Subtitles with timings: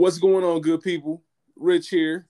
[0.00, 1.22] What's going on, good people?
[1.56, 2.26] Rich here.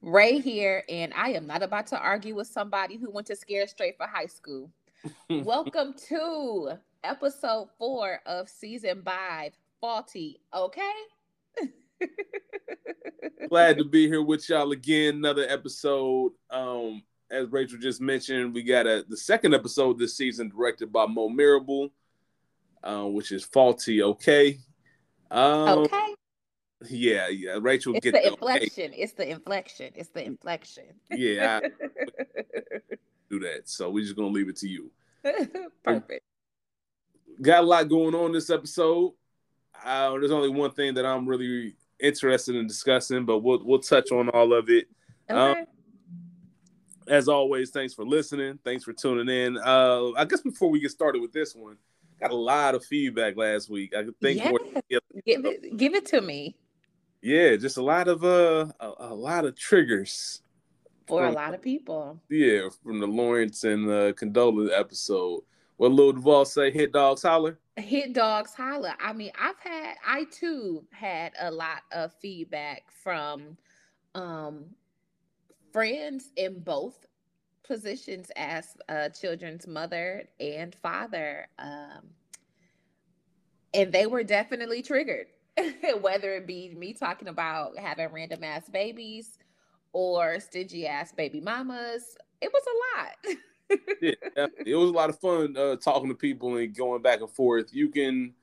[0.00, 3.68] Ray here, and I am not about to argue with somebody who went to Scare
[3.68, 4.68] Straight for high school.
[5.30, 6.72] Welcome to
[7.04, 10.92] episode four of season five, Faulty, okay?
[13.48, 15.18] Glad to be here with y'all again.
[15.18, 16.32] Another episode.
[16.50, 21.06] Um, as Rachel just mentioned, we got a the second episode this season directed by
[21.06, 21.90] Mo Marable,
[22.82, 24.58] uh, which is Faulty, okay?
[25.30, 26.14] Um, okay.
[26.88, 27.58] Yeah, yeah.
[27.60, 28.92] Rachel it's get the inflection.
[28.94, 29.92] It's the inflection.
[29.94, 30.84] It's the inflection.
[31.10, 31.68] Yeah, I
[33.30, 33.68] do that.
[33.68, 34.90] So we're just gonna leave it to you.
[35.84, 36.24] Perfect.
[37.40, 39.12] Got a lot going on this episode.
[39.84, 44.12] Uh, there's only one thing that I'm really interested in discussing, but we'll we'll touch
[44.12, 44.88] on all of it.
[45.30, 45.60] Okay.
[45.60, 45.66] Um,
[47.08, 48.58] as always, thanks for listening.
[48.64, 49.58] Thanks for tuning in.
[49.58, 51.76] Uh, I guess before we get started with this one,
[52.20, 53.94] got a lot of feedback last week.
[53.96, 54.50] I think yes.
[54.50, 54.60] more.
[55.26, 56.56] Give it, give it to me.
[57.22, 60.42] Yeah, just a lot of uh, a, a lot of triggers
[61.06, 62.20] for from, a lot of people.
[62.28, 65.42] Yeah, from the Lawrence and uh, Condola episode.
[65.76, 66.70] What Lil Duval say?
[66.70, 67.58] Hit dogs holler.
[67.76, 68.94] Hit dogs holler.
[69.00, 73.56] I mean, I've had, I too had a lot of feedback from
[74.14, 74.66] um
[75.72, 77.06] friends in both
[77.66, 81.46] positions as a children's mother and father.
[81.58, 82.10] Um,
[83.72, 85.28] and they were definitely triggered,
[86.00, 89.38] whether it be me talking about having random ass babies
[89.92, 92.16] or stingy ass baby mamas.
[92.40, 93.36] It was a lot.
[94.00, 97.30] yeah, it was a lot of fun uh, talking to people and going back and
[97.30, 97.70] forth.
[97.72, 98.34] You can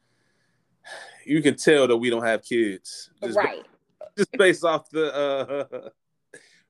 [1.25, 3.65] you can tell that we don't have kids, just right?
[4.17, 5.89] just based off the uh,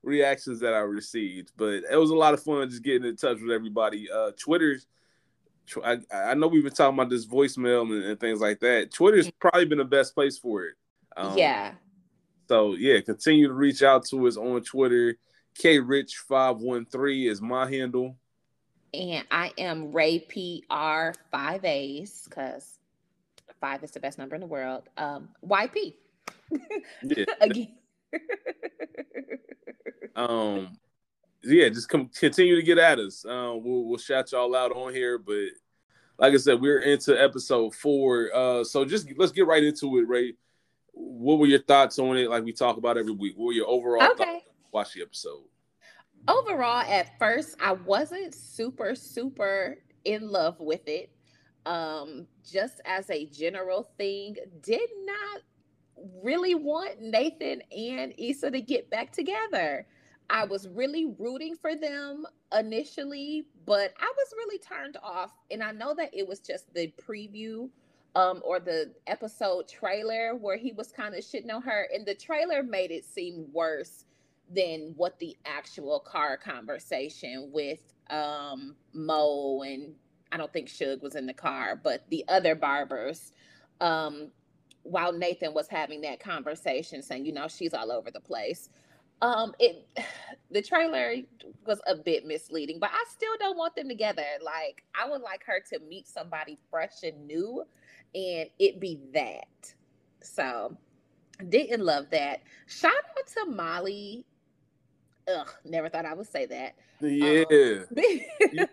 [0.02, 1.52] reactions that I received.
[1.56, 4.10] But it was a lot of fun just getting in touch with everybody.
[4.10, 4.86] Uh, Twitter's,
[5.84, 8.92] I, I know we've been talking about this voicemail and, and, things like that.
[8.92, 9.38] Twitter's mm-hmm.
[9.38, 10.74] probably been the best place for it.
[11.16, 11.72] Um, yeah.
[12.48, 15.16] So yeah, continue to reach out to us on Twitter.
[15.54, 18.16] K Rich five one three is my handle.
[18.92, 22.78] And I am Ray PR five A's because
[23.60, 24.88] five is the best number in the world.
[24.96, 25.94] Um, YP.
[27.40, 27.68] Again
[30.16, 30.76] um,
[31.42, 33.24] yeah, just come continue to get at us.
[33.24, 35.48] Um, we'll we'll shout y'all out on here, but
[36.18, 38.30] like I said, we're into episode four.
[38.34, 40.34] Uh, so just let's get right into it, Ray.
[40.92, 42.28] What were your thoughts on it?
[42.28, 43.34] Like we talk about every week.
[43.36, 44.24] What were your overall okay.
[44.24, 44.44] thoughts?
[44.72, 45.44] Watch the episode.
[46.28, 51.10] Overall, at first, I wasn't super super in love with it.
[51.66, 55.40] Um, just as a general thing, did not
[56.22, 59.86] really want Nathan and Issa to get back together.
[60.30, 62.24] I was really rooting for them
[62.56, 65.32] initially, but I was really turned off.
[65.50, 67.68] And I know that it was just the preview
[68.14, 71.88] um, or the episode trailer where he was kind of shitting on her.
[71.92, 74.04] And the trailer made it seem worse
[74.48, 79.94] than what the actual car conversation with um, Mo and
[80.32, 83.32] I don't think Suge was in the car, but the other barbers
[83.80, 84.30] um,
[84.82, 88.70] while Nathan was having that conversation, saying, you know, she's all over the place.
[89.22, 89.86] Um, it
[90.50, 91.14] the trailer
[91.66, 94.24] was a bit misleading, but I still don't want them together.
[94.44, 97.64] Like, I would like her to meet somebody fresh and new,
[98.14, 99.74] and it be that.
[100.22, 100.76] So,
[101.48, 102.42] didn't love that.
[102.66, 104.26] Shout out to Molly.
[105.32, 106.74] Ugh, never thought I would say that.
[107.00, 107.44] Yeah.
[107.50, 108.66] Um,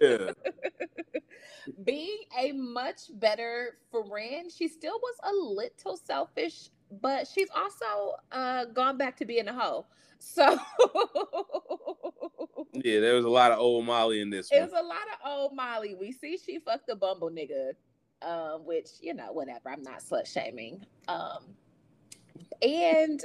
[0.00, 0.30] yeah
[1.84, 8.64] being a much better friend, she still was a little selfish, but she's also uh,
[8.66, 9.86] gone back to being a hoe.
[10.18, 10.42] So
[12.72, 14.50] yeah, there was a lot of old Molly in this.
[14.50, 15.94] It was a lot of old Molly.
[15.94, 17.72] We see she fucked a bumble nigga,
[18.22, 19.70] um, which you know, whatever.
[19.70, 20.84] I'm not slut shaming.
[21.06, 21.54] Um,
[22.62, 23.24] and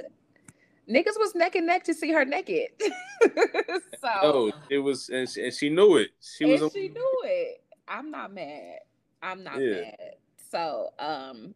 [0.88, 2.70] niggas was neck and neck to see her naked.
[2.82, 6.10] so oh, it was, and she, and she knew it.
[6.22, 6.62] She was.
[6.62, 7.64] A, she knew it.
[7.88, 8.80] I'm not mad.
[9.22, 9.82] I'm not yeah.
[9.82, 10.16] mad.
[10.52, 11.56] So, um,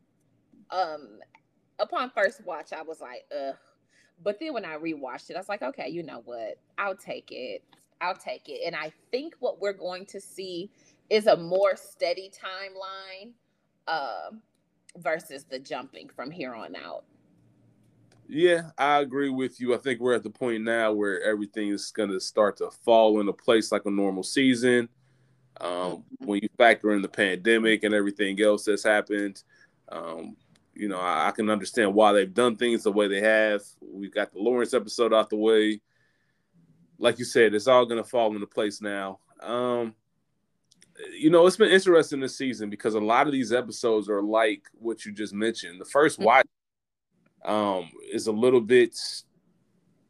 [0.72, 1.19] um,
[1.80, 3.56] upon first watch, I was like, ugh.
[4.24, 6.57] But then when I rewatched it, I was like, okay, you know what?
[6.78, 7.63] I'll take it.
[8.01, 8.62] I'll take it.
[8.66, 10.72] And I think what we're going to see
[11.10, 13.31] is a more steady timeline
[13.88, 14.31] uh,
[14.98, 17.04] versus the jumping from here on out.
[18.28, 19.74] Yeah, I agree with you.
[19.74, 23.22] I think we're at the point now where everything is going to start to fall
[23.22, 24.90] into place like a normal season.
[25.60, 26.25] Um, mm-hmm.
[26.25, 29.44] when you factor in the pandemic and everything else that's happened,
[29.90, 30.36] um,
[30.79, 33.62] you know, I, I, can understand why they've done things the way they have.
[33.81, 35.81] We've got the Lawrence episode out the way.
[37.00, 39.19] Like you said, it's all going to fall into place now.
[39.41, 39.94] Um,
[41.15, 44.63] you know, it's been interesting this season because a lot of these episodes are like
[44.74, 45.79] what you just mentioned.
[45.79, 46.25] The first mm-hmm.
[46.25, 46.47] watch,
[47.45, 48.97] um, is a little bit.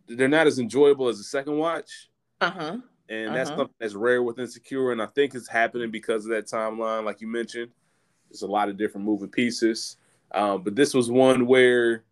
[0.07, 2.09] They're not as enjoyable as the second watch.
[2.39, 2.77] Uh huh.
[3.09, 3.59] And that's uh-huh.
[3.59, 7.21] something that's rare with Insecure, and I think it's happening because of that timeline, like
[7.21, 7.71] you mentioned.
[8.29, 9.95] There's a lot of different moving pieces,
[10.31, 12.03] um, but this was one where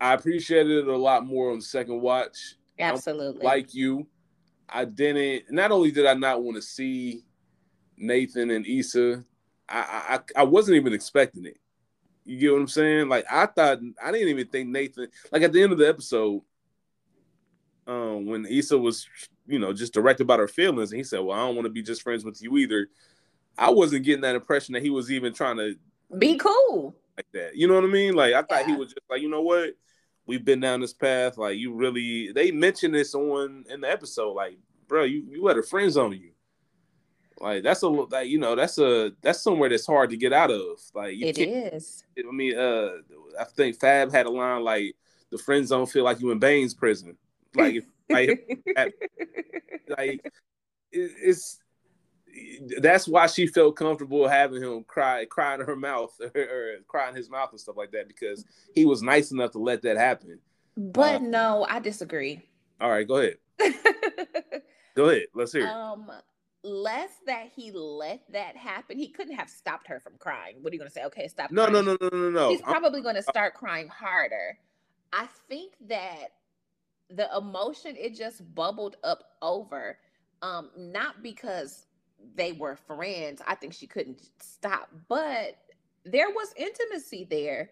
[0.00, 2.56] I appreciated it a lot more on the second watch.
[2.78, 3.40] Absolutely.
[3.40, 4.06] I'm like you,
[4.68, 5.50] I didn't.
[5.50, 7.24] Not only did I not want to see
[7.96, 9.24] Nathan and Issa,
[9.68, 11.58] I, I I wasn't even expecting it.
[12.24, 13.08] You get what I'm saying?
[13.08, 15.08] Like I thought I didn't even think Nathan.
[15.32, 16.42] Like at the end of the episode,
[17.86, 19.08] um, when Issa was,
[19.46, 21.72] you know, just directed about her feelings, and he said, "Well, I don't want to
[21.72, 22.88] be just friends with you either."
[23.56, 25.74] I wasn't getting that impression that he was even trying to
[26.16, 27.56] be cool like that.
[27.56, 28.14] You know what I mean?
[28.14, 28.74] Like I thought yeah.
[28.74, 29.74] he was just like, you know what?
[30.28, 31.36] we've been down this path.
[31.36, 34.34] Like you really, they mentioned this on in the episode.
[34.34, 36.30] Like, bro, you you let her friends on you.
[37.40, 40.52] Like that's a like you know that's a that's somewhere that's hard to get out
[40.52, 40.78] of.
[40.94, 42.04] Like you it is.
[42.16, 42.90] I mean, uh,
[43.40, 44.94] I think Fab had a line like
[45.30, 47.16] the friend zone feel like you in Bane's prison.
[47.54, 48.46] Like, like,
[48.76, 50.20] like
[50.92, 51.58] it, it's
[52.80, 57.08] that's why she felt comfortable having him cry, cry in her mouth or, or cry
[57.08, 58.44] in his mouth and stuff like that because
[58.74, 60.38] he was nice enough to let that happen.
[60.76, 62.42] But uh, no, I disagree.
[62.80, 63.36] All right, go ahead.
[64.94, 65.26] go ahead.
[65.34, 65.66] Let's hear.
[65.66, 65.70] It.
[65.70, 66.10] Um,
[66.62, 68.98] less that he let that happen.
[68.98, 70.56] He couldn't have stopped her from crying.
[70.60, 71.04] What are you going to say?
[71.04, 71.50] Okay, stop.
[71.50, 72.50] No, no, no, no, no, no.
[72.50, 74.58] He's probably going to start crying harder.
[75.12, 76.28] I think that
[77.10, 79.98] the emotion it just bubbled up over
[80.42, 81.86] um not because
[82.34, 84.90] they were friends, I think she couldn't stop.
[85.08, 85.56] But
[86.04, 87.70] there was intimacy there.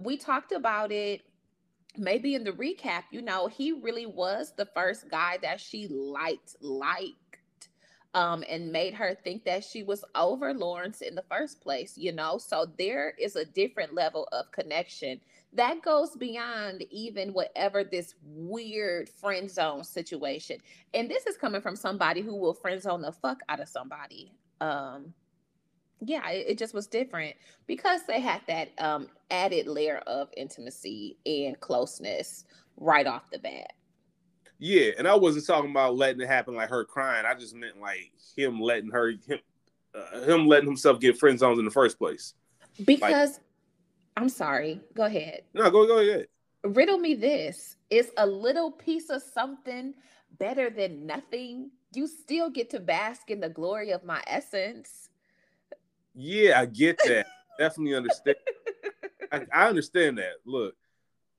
[0.00, 1.22] We talked about it
[1.96, 3.04] maybe in the recap.
[3.10, 7.16] You know, he really was the first guy that she liked, liked.
[8.14, 12.12] Um, and made her think that she was over Lawrence in the first place, you
[12.12, 12.36] know.
[12.36, 15.18] So there is a different level of connection
[15.54, 20.58] that goes beyond even whatever this weird friend zone situation.
[20.94, 24.32] And this is coming from somebody who will friend zone the fuck out of somebody.
[24.60, 25.12] Um,
[26.00, 31.18] yeah, it, it just was different because they had that um, added layer of intimacy
[31.26, 32.44] and closeness
[32.76, 33.74] right off the bat.
[34.58, 37.26] Yeah, and I wasn't talking about letting it happen like her crying.
[37.26, 39.40] I just meant like him letting her him,
[39.94, 42.34] uh, him letting himself get friend zones in the first place.
[42.84, 43.40] Because like,
[44.16, 44.80] I'm sorry.
[44.94, 45.42] Go ahead.
[45.54, 46.28] No, go go ahead.
[46.64, 49.94] Riddle me this: Is a little piece of something
[50.38, 51.70] better than nothing?
[51.94, 55.10] You still get to bask in the glory of my essence.
[56.14, 57.26] Yeah, I get that.
[57.58, 58.36] Definitely understand.
[59.32, 60.34] I, I, understand that.
[60.44, 60.74] Look,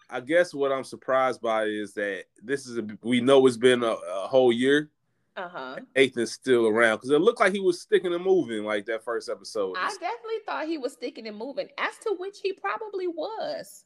[0.10, 3.84] I guess what I'm surprised by is that this is a we know it's been
[3.84, 4.90] a, a whole year
[5.36, 5.78] uh-huh.
[5.96, 9.30] Nathan's still around because it looked like he was sticking and moving like that first
[9.30, 9.76] episode.
[9.78, 13.86] I definitely thought he was sticking and moving, as to which he probably was.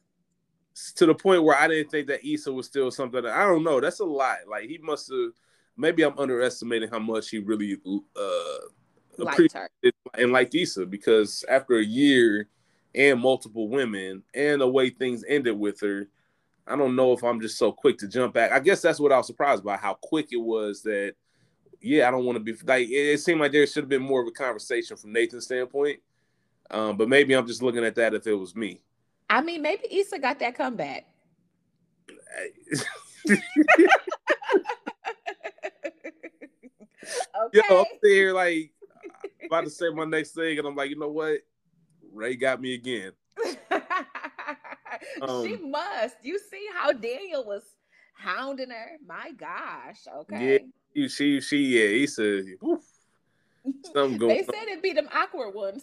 [0.96, 3.22] To the point where I didn't think that Issa was still something.
[3.22, 3.80] That, I don't know.
[3.80, 4.38] That's a lot.
[4.48, 5.30] Like he must have.
[5.76, 7.76] Maybe I'm underestimating how much he really
[8.16, 12.48] uh, appreciated and liked Issa because after a year
[12.94, 16.08] and multiple women and the way things ended with her,
[16.66, 18.50] I don't know if I'm just so quick to jump back.
[18.52, 21.14] I guess that's what I was surprised by how quick it was that
[21.80, 22.88] yeah, I don't want to be like.
[22.90, 26.00] It, seemed like there should have been more of a conversation from Nathan's standpoint.
[26.70, 28.80] Um, but maybe I'm just looking at that if it was me.
[29.30, 31.06] I mean, maybe Issa got that comeback.
[33.26, 33.42] okay.
[37.52, 38.72] Yo, I'm here like
[39.46, 41.40] about to say my next thing, and I'm like, you know what?
[42.12, 43.12] Ray got me again.
[45.22, 46.16] um, she must.
[46.22, 47.62] You see how Daniel was
[48.14, 48.96] hounding her?
[49.06, 50.00] My gosh.
[50.20, 50.66] Okay.
[50.94, 52.82] Yeah, she, she, yeah, he said, Woof.
[53.92, 54.36] Something going.
[54.36, 55.82] they said it'd be them awkward ones.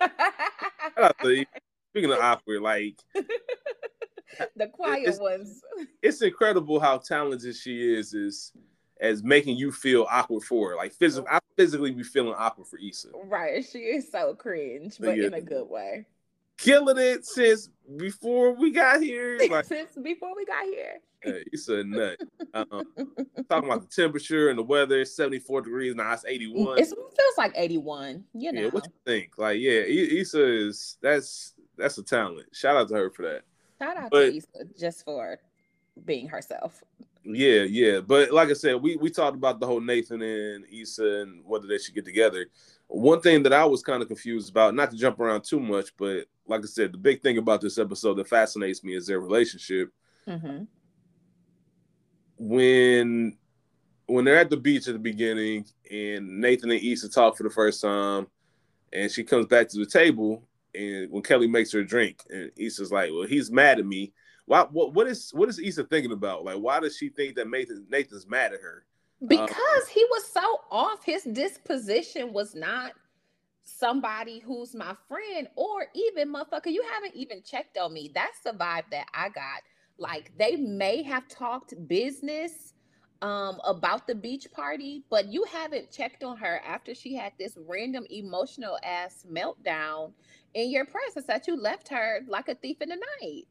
[1.90, 2.96] Speaking of awkward, like
[4.56, 5.62] the quiet it's, ones.
[6.02, 8.14] It's incredible how talented she is.
[8.14, 8.52] Is
[9.00, 10.76] as making you feel awkward for her.
[10.76, 13.08] Like physically, I physically be feeling awkward for Issa.
[13.24, 15.26] Right, she is so cringe, but yeah.
[15.26, 16.06] in a good way.
[16.56, 19.38] Killing it since before we got here.
[19.50, 21.00] Like, since before we got here.
[21.24, 22.18] Yeah, he's a nut.
[22.52, 22.66] Um,
[23.48, 26.78] talking about the temperature and the weather, 74 degrees, now it's 81.
[26.78, 28.24] It feels like 81.
[28.34, 28.60] You know.
[28.62, 29.38] Yeah, what you think?
[29.38, 32.46] Like, yeah, Issa is that's that's a talent.
[32.52, 33.42] Shout out to her for that.
[33.80, 35.38] Shout out but, to Issa just for
[36.04, 36.82] being herself.
[37.24, 38.00] Yeah, yeah.
[38.00, 41.66] But like I said, we we talked about the whole Nathan and Issa and whether
[41.66, 42.46] they should get together.
[42.86, 45.96] One thing that I was kind of confused about, not to jump around too much,
[45.96, 49.20] but like I said, the big thing about this episode that fascinates me is their
[49.20, 49.90] relationship.
[50.28, 50.64] Mm-hmm
[52.38, 53.36] when
[54.06, 57.50] when they're at the beach at the beginning and Nathan and Issa talk for the
[57.50, 58.26] first time
[58.92, 60.42] and she comes back to the table
[60.74, 64.12] and when Kelly makes her a drink, and Issa's like, "Well, he's mad at me."
[64.44, 64.62] Why?
[64.62, 64.92] What?
[64.92, 65.30] What is?
[65.32, 66.44] What is Issa thinking about?
[66.44, 68.84] Like, why does she think that Nathan Nathan's mad at her?
[69.26, 71.04] Because um, he was so off.
[71.04, 72.92] His disposition was not
[73.62, 76.66] somebody who's my friend, or even motherfucker.
[76.66, 78.10] You haven't even checked on me.
[78.14, 79.62] That's the vibe that I got.
[79.98, 82.74] Like they may have talked business
[83.22, 87.56] um, about the beach party, but you haven't checked on her after she had this
[87.66, 90.12] random emotional ass meltdown
[90.52, 93.44] in your presence that you left her like a thief in the night.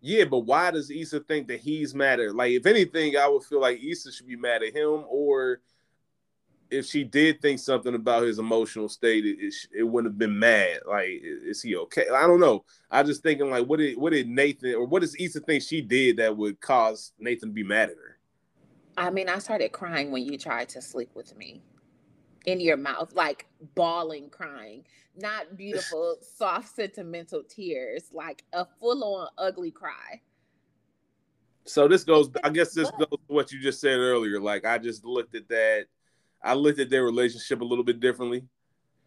[0.00, 2.34] Yeah, but why does Issa think that he's mad at?
[2.34, 5.60] Like, if anything, I would feel like Issa should be mad at him, or
[6.70, 10.38] if she did think something about his emotional state, it, it, it, wouldn't have been
[10.38, 10.80] mad.
[10.88, 12.06] Like, is he okay?
[12.14, 12.64] I don't know.
[12.90, 15.82] I just thinking like, what did what did Nathan or what does Issa think she
[15.82, 18.18] did that would cause Nathan to be mad at her?
[18.96, 21.62] I mean, I started crying when you tried to sleep with me
[22.46, 24.84] in your mouth, like bawling, crying,
[25.16, 30.20] not beautiful, soft, sentimental tears, like a full on ugly cry.
[31.64, 34.40] So this goes, I guess this goes to what you just said earlier.
[34.40, 35.86] Like, I just looked at that
[36.42, 38.44] I looked at their relationship a little bit differently.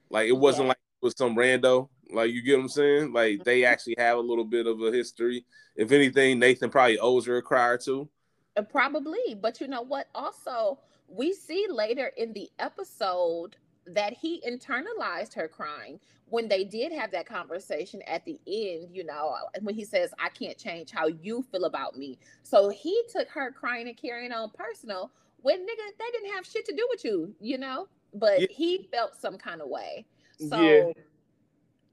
[0.09, 0.69] Like it wasn't yeah.
[0.69, 1.89] like it was some rando.
[2.11, 3.13] Like you get what I'm saying?
[3.13, 3.71] Like they mm-hmm.
[3.71, 5.45] actually have a little bit of a history.
[5.75, 8.07] If anything, Nathan probably owes her a cry or two.
[8.55, 10.07] Uh, probably, but you know what?
[10.13, 13.55] Also, we see later in the episode
[13.87, 19.03] that he internalized her crying when they did have that conversation at the end, you
[19.03, 22.17] know, when he says, I can't change how you feel about me.
[22.41, 26.65] So he took her crying and carrying on personal, when nigga they didn't have shit
[26.65, 27.87] to do with you, you know.
[28.15, 28.47] But yeah.
[28.49, 30.05] he felt some kind of way,
[30.49, 30.93] so yeah.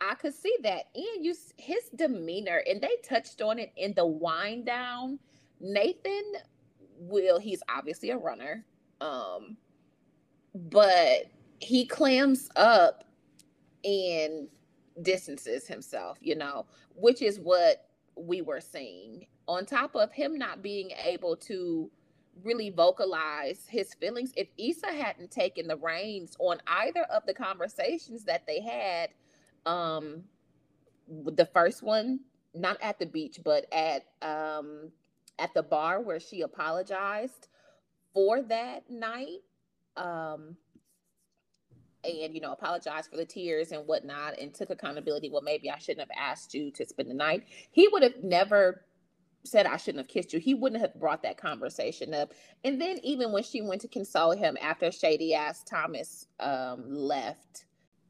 [0.00, 0.84] I could see that.
[0.94, 5.18] And you, his demeanor, and they touched on it in the wind down.
[5.60, 6.32] Nathan
[6.98, 8.64] will, he's obviously a runner,
[9.00, 9.56] um,
[10.54, 11.26] but
[11.60, 13.04] he clams up
[13.84, 14.48] and
[15.02, 19.26] distances himself, you know, which is what we were seeing.
[19.48, 21.90] On top of him not being able to
[22.44, 28.24] really vocalize his feelings if Issa hadn't taken the reins on either of the conversations
[28.24, 29.10] that they had
[29.66, 30.22] um
[31.08, 32.20] the first one
[32.54, 34.90] not at the beach but at um
[35.38, 37.48] at the bar where she apologized
[38.12, 39.40] for that night
[39.96, 40.56] um
[42.04, 45.28] and you know apologized for the tears and whatnot and took accountability.
[45.30, 47.44] Well maybe i shouldn't have asked you to spend the night.
[47.70, 48.84] He would have never
[49.44, 52.32] said I shouldn't have kissed you, he wouldn't have brought that conversation up.
[52.64, 57.64] And then even when she went to console him after shady ass Thomas um, left,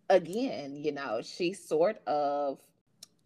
[0.09, 2.59] again, you know, she sort of,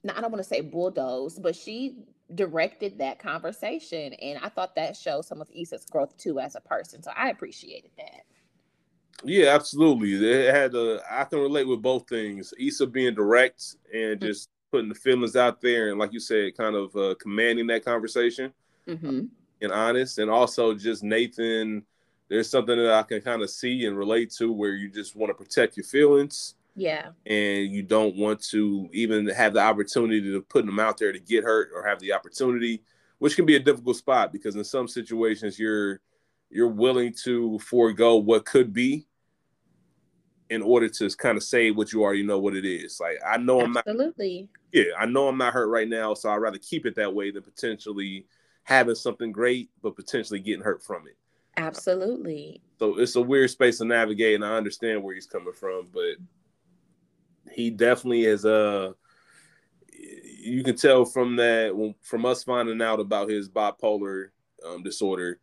[0.02, 2.04] now I don't want to say bulldoze, but she
[2.34, 4.12] directed that conversation.
[4.14, 7.02] And I thought that showed some of Issa's growth too as a person.
[7.02, 8.24] So I appreciated that.
[9.22, 10.16] Yeah, absolutely.
[10.16, 12.52] They had a, I can relate with both things.
[12.58, 14.26] Issa being direct and mm-hmm.
[14.26, 17.84] just putting the feelings out there and like you said kind of uh, commanding that
[17.84, 18.52] conversation
[18.88, 19.20] mm-hmm.
[19.62, 21.84] and honest and also just nathan
[22.28, 25.30] there's something that i can kind of see and relate to where you just want
[25.30, 30.42] to protect your feelings yeah and you don't want to even have the opportunity to
[30.42, 32.82] put them out there to get hurt or have the opportunity
[33.18, 36.00] which can be a difficult spot because in some situations you're
[36.50, 39.06] you're willing to forego what could be
[40.50, 43.00] in order to kind of say what you already know what it is.
[43.00, 43.64] Like I know Absolutely.
[43.64, 44.48] I'm not Absolutely.
[44.72, 47.30] Yeah, I know I'm not hurt right now, so I'd rather keep it that way
[47.30, 48.26] than potentially
[48.64, 51.16] having something great but potentially getting hurt from it.
[51.56, 52.60] Absolutely.
[52.78, 56.16] So it's a weird space to navigate and I understand where he's coming from, but
[57.50, 58.92] he definitely is uh
[59.92, 64.28] you can tell from that from us finding out about his bipolar
[64.66, 65.40] um, disorder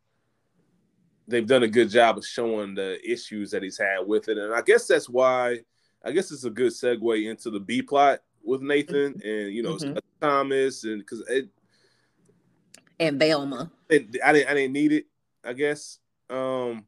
[1.32, 4.54] they've done a good job of showing the issues that he's had with it, and
[4.54, 5.60] I guess that's why.
[6.04, 9.28] I guess it's a good segue into the B plot with Nathan mm-hmm.
[9.28, 10.00] and you know mm-hmm.
[10.20, 11.48] Thomas and because it
[13.00, 13.72] and Velma.
[13.88, 15.06] It, I didn't I didn't need it.
[15.44, 16.00] I guess.
[16.30, 16.86] Um,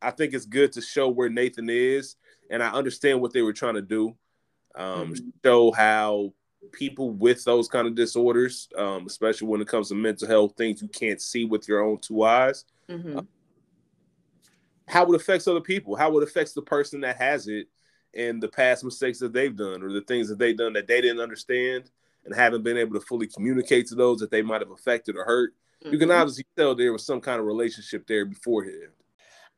[0.00, 2.16] I think it's good to show where Nathan is,
[2.50, 4.16] and I understand what they were trying to do.
[4.74, 5.28] Um, mm-hmm.
[5.44, 6.32] Show how
[6.72, 10.82] people with those kind of disorders, um, especially when it comes to mental health, things
[10.82, 13.18] you can't see with your own two eyes, mm-hmm.
[13.18, 13.22] uh,
[14.88, 17.68] how it affects other people, how it affects the person that has it,
[18.16, 21.00] and the past mistakes that they've done or the things that they've done that they
[21.00, 21.90] didn't understand
[22.24, 25.24] and haven't been able to fully communicate to those that they might have affected or
[25.24, 25.52] hurt.
[25.82, 25.92] Mm-hmm.
[25.92, 26.20] You can mm-hmm.
[26.20, 28.92] obviously tell there was some kind of relationship there beforehand.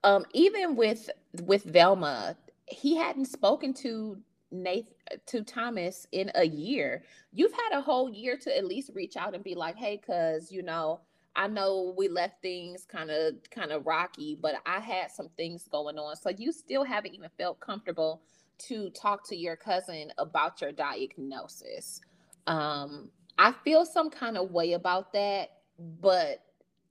[0.04, 1.10] Um, even with
[1.42, 4.18] with Velma, he hadn't spoken to
[4.62, 4.94] Nathan
[5.26, 7.04] to Thomas in a year.
[7.32, 10.52] You've had a whole year to at least reach out and be like, "Hey, cuz
[10.52, 11.00] you know,
[11.36, 15.68] I know we left things kind of kind of rocky, but I had some things
[15.68, 16.16] going on.
[16.16, 18.22] So you still haven't even felt comfortable
[18.58, 22.00] to talk to your cousin about your diagnosis.
[22.46, 26.40] Um, I feel some kind of way about that, but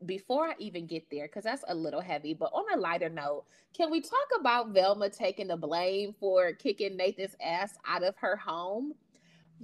[0.05, 3.45] before I even get there, because that's a little heavy, but on a lighter note,
[3.75, 8.35] can we talk about Velma taking the blame for kicking Nathan's ass out of her
[8.35, 8.93] home?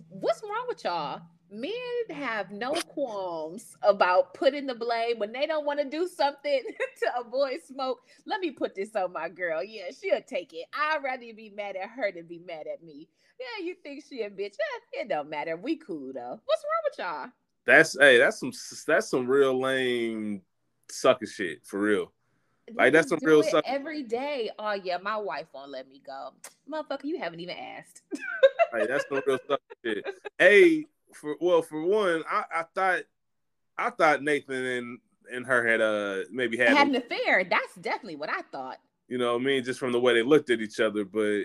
[0.10, 1.22] What's wrong with y'all?
[1.54, 1.72] Men
[2.12, 6.62] have no qualms about putting the blame when they don't want to do something
[7.04, 8.00] to avoid smoke.
[8.26, 9.62] Let me put this on my girl.
[9.62, 10.66] Yeah, she'll take it.
[10.74, 13.10] I'd rather be mad at her than be mad at me.
[13.38, 14.54] Yeah, you think she a bitch?
[14.94, 15.58] It don't matter.
[15.58, 16.40] We cool though.
[16.46, 17.32] What's wrong with y'all?
[17.66, 18.52] That's hey, that's some
[18.88, 20.42] that's some real lame
[20.90, 22.12] sucker shit for real.
[22.74, 23.68] Like that's some real sucker.
[23.68, 24.50] Every day.
[24.58, 26.32] Oh yeah, my wife won't let me go.
[26.72, 28.02] Motherfucker, you haven't even asked.
[28.74, 30.06] hey, that's some real sucker shit.
[30.40, 33.02] Hey, for well, for one, I, I thought
[33.78, 35.00] I thought Nathan and
[35.32, 37.44] and her had uh maybe had, had an affair.
[37.44, 38.80] That's definitely what I thought.
[39.08, 41.44] You know, I mean, just from the way they looked at each other, but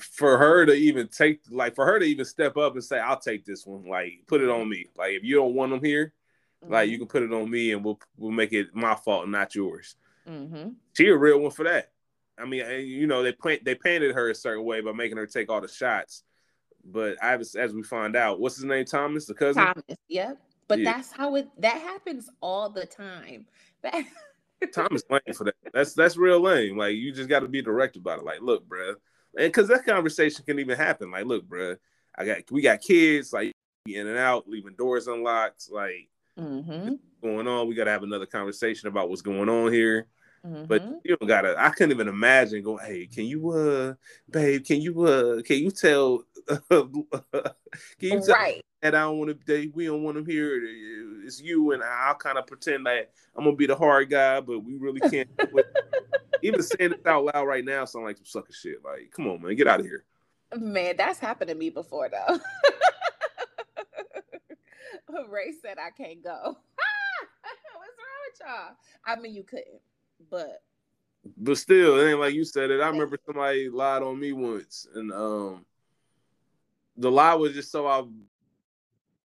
[0.00, 3.18] for her to even take like for her to even step up and say i'll
[3.18, 4.86] take this one like put it on me.
[4.96, 6.12] Like if you don't want them here
[6.62, 6.72] mm-hmm.
[6.72, 7.06] like you mm-hmm.
[7.06, 9.96] can put it on me and we'll we'll make it my fault not yours.
[10.28, 10.70] Mm-hmm.
[10.94, 11.90] she a real one for that.
[12.38, 15.26] I mean you know they plant they painted her a certain way by making her
[15.26, 16.22] take all the shots.
[16.84, 18.84] But i as we find out what's his name?
[18.84, 19.64] Thomas the cousin?
[19.64, 20.38] Thomas yep.
[20.66, 20.92] But yeah.
[20.92, 23.46] that's how it that happens all the time.
[24.72, 25.54] Thomas lame for that.
[25.72, 26.78] That's that's real lame.
[26.78, 28.24] Like you just got to be direct about it.
[28.24, 28.94] Like look bruh
[29.36, 31.10] and because that conversation can even happen.
[31.10, 31.76] Like, look, bro,
[32.16, 33.52] I got we got kids, like
[33.86, 36.94] in and out, leaving doors unlocked, like mm-hmm.
[37.22, 37.68] going on.
[37.68, 40.06] We got to have another conversation about what's going on here.
[40.46, 40.64] Mm-hmm.
[40.66, 41.54] But you don't gotta.
[41.58, 42.84] I couldn't even imagine going.
[42.84, 43.94] Hey, can you, uh,
[44.30, 44.64] babe?
[44.64, 46.24] Can you, uh, can you tell?
[46.70, 47.04] can
[47.98, 48.62] you tell right.
[48.84, 49.72] That I don't want to?
[49.74, 50.60] We don't want him here.
[51.24, 54.60] It's you, and I'll kind of pretend that I'm gonna be the hard guy, but
[54.60, 55.28] we really can't.
[56.42, 58.84] even saying it out loud right now sounds like some sucker shit.
[58.84, 60.04] Like, come on, man, get out of here.
[60.54, 62.38] Man, that's happened to me before though.
[65.30, 66.38] Ray said I can't go.
[66.44, 68.76] What's wrong with y'all?
[69.06, 69.80] I mean, you couldn't,
[70.30, 70.62] but
[71.38, 72.82] but still, it ain't like you said it.
[72.82, 75.64] I remember somebody lied on me once, and um,
[76.98, 78.04] the lie was just so I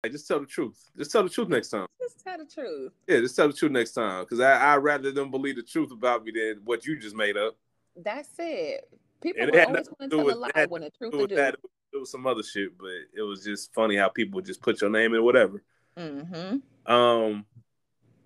[0.03, 0.91] like, just tell the truth.
[0.97, 1.87] Just tell the truth next time.
[2.01, 2.93] Just tell the truth.
[3.07, 4.25] Yeah, just tell the truth next time.
[4.25, 7.37] Because I I rather them believe the truth about me than what you just made
[7.37, 7.57] up.
[7.97, 8.89] That's it.
[9.21, 11.57] People it always want to tell a lie when the truth is that.
[11.91, 14.91] It was some other shit, but it was just funny how people just put your
[14.91, 15.63] name in whatever.
[15.97, 16.93] Mm-hmm.
[16.93, 17.47] Um,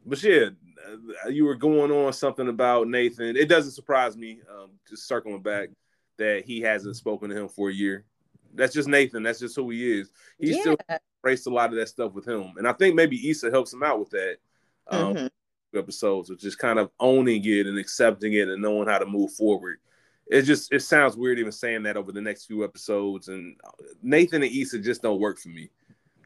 [0.05, 0.49] but yeah,
[1.31, 3.37] you were going on something about Nathan.
[3.37, 4.41] It doesn't surprise me.
[4.51, 5.69] Um, just circling back
[6.19, 8.05] that he hasn't spoken to him for a year.
[8.53, 9.23] That's just Nathan.
[9.23, 10.11] That's just who he is.
[10.39, 10.61] He's yeah.
[10.61, 10.77] still
[11.23, 13.83] embraced a lot of that stuff with him, and I think maybe Issa helps him
[13.83, 14.37] out with that.
[14.89, 15.27] Um, mm-hmm.
[15.79, 19.33] Episodes of just kind of owning it and accepting it and knowing how to move
[19.33, 19.79] forward.
[20.27, 23.29] It just it sounds weird even saying that over the next few episodes.
[23.29, 23.57] And
[24.03, 25.71] Nathan and Issa just don't work for me.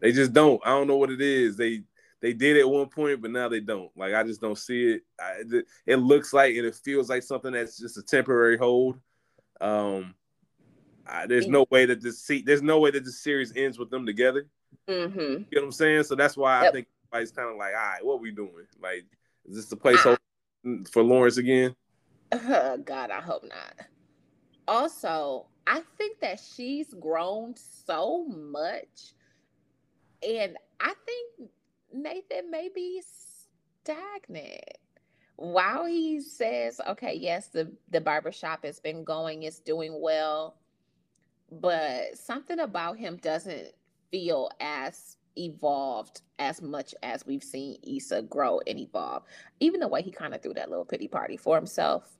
[0.00, 0.60] They just don't.
[0.64, 1.56] I don't know what it is.
[1.56, 1.82] They
[2.20, 3.90] they did at one point, but now they don't.
[3.96, 5.02] Like I just don't see it.
[5.20, 5.42] I,
[5.86, 8.98] it looks like and it feels like something that's just a temporary hold.
[9.60, 10.14] Um,
[11.06, 13.90] I, there's no way that this see, there's no way that this series ends with
[13.90, 14.48] them together.
[14.88, 15.20] Mm-hmm.
[15.20, 16.04] You know what I'm saying?
[16.04, 16.70] So that's why yep.
[16.70, 18.66] I think everybody's kind of like, all right, what we doing?
[18.80, 19.04] Like,
[19.46, 20.16] is this the place ah.
[20.90, 21.74] for Lawrence again?
[22.32, 23.86] Uh, God, I hope not.
[24.68, 29.14] Also, I think that she's grown so much,
[30.26, 31.50] and I think
[31.92, 33.02] Nathan may be
[33.84, 34.64] stagnant.
[35.36, 40.56] While he says, okay, yes, the, the barbershop has been going, it's doing well,
[41.52, 43.68] but something about him doesn't
[44.10, 49.24] feel as evolved as much as we've seen Issa grow and evolve.
[49.60, 52.16] Even the way he kind of threw that little pity party for himself.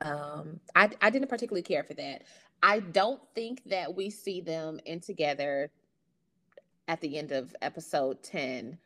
[0.00, 2.22] Um, I, I didn't particularly care for that.
[2.62, 5.70] I don't think that we see them in together
[6.88, 8.78] at the end of episode 10.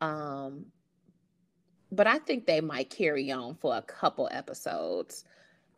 [0.00, 0.66] Um,
[1.90, 5.24] but I think they might carry on for a couple episodes.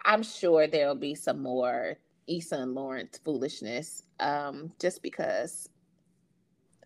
[0.05, 5.69] I'm sure there'll be some more Issa and Lawrence foolishness, um, just because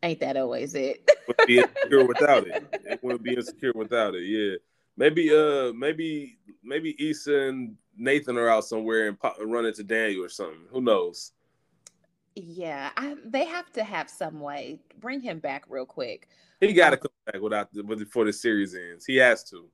[0.02, 1.08] ain't that always it?
[1.26, 2.68] would be insecure without it.
[2.72, 4.22] It wouldn't be insecure without it.
[4.22, 4.56] Yeah,
[4.96, 10.24] maybe uh, maybe maybe Issa and Nathan are out somewhere and pop, run into Daniel
[10.24, 10.66] or something.
[10.70, 11.32] Who knows?
[12.34, 16.28] Yeah, I, they have to have some way bring him back real quick.
[16.60, 19.04] He got to um, come back without the, before the series ends.
[19.04, 19.68] He has to.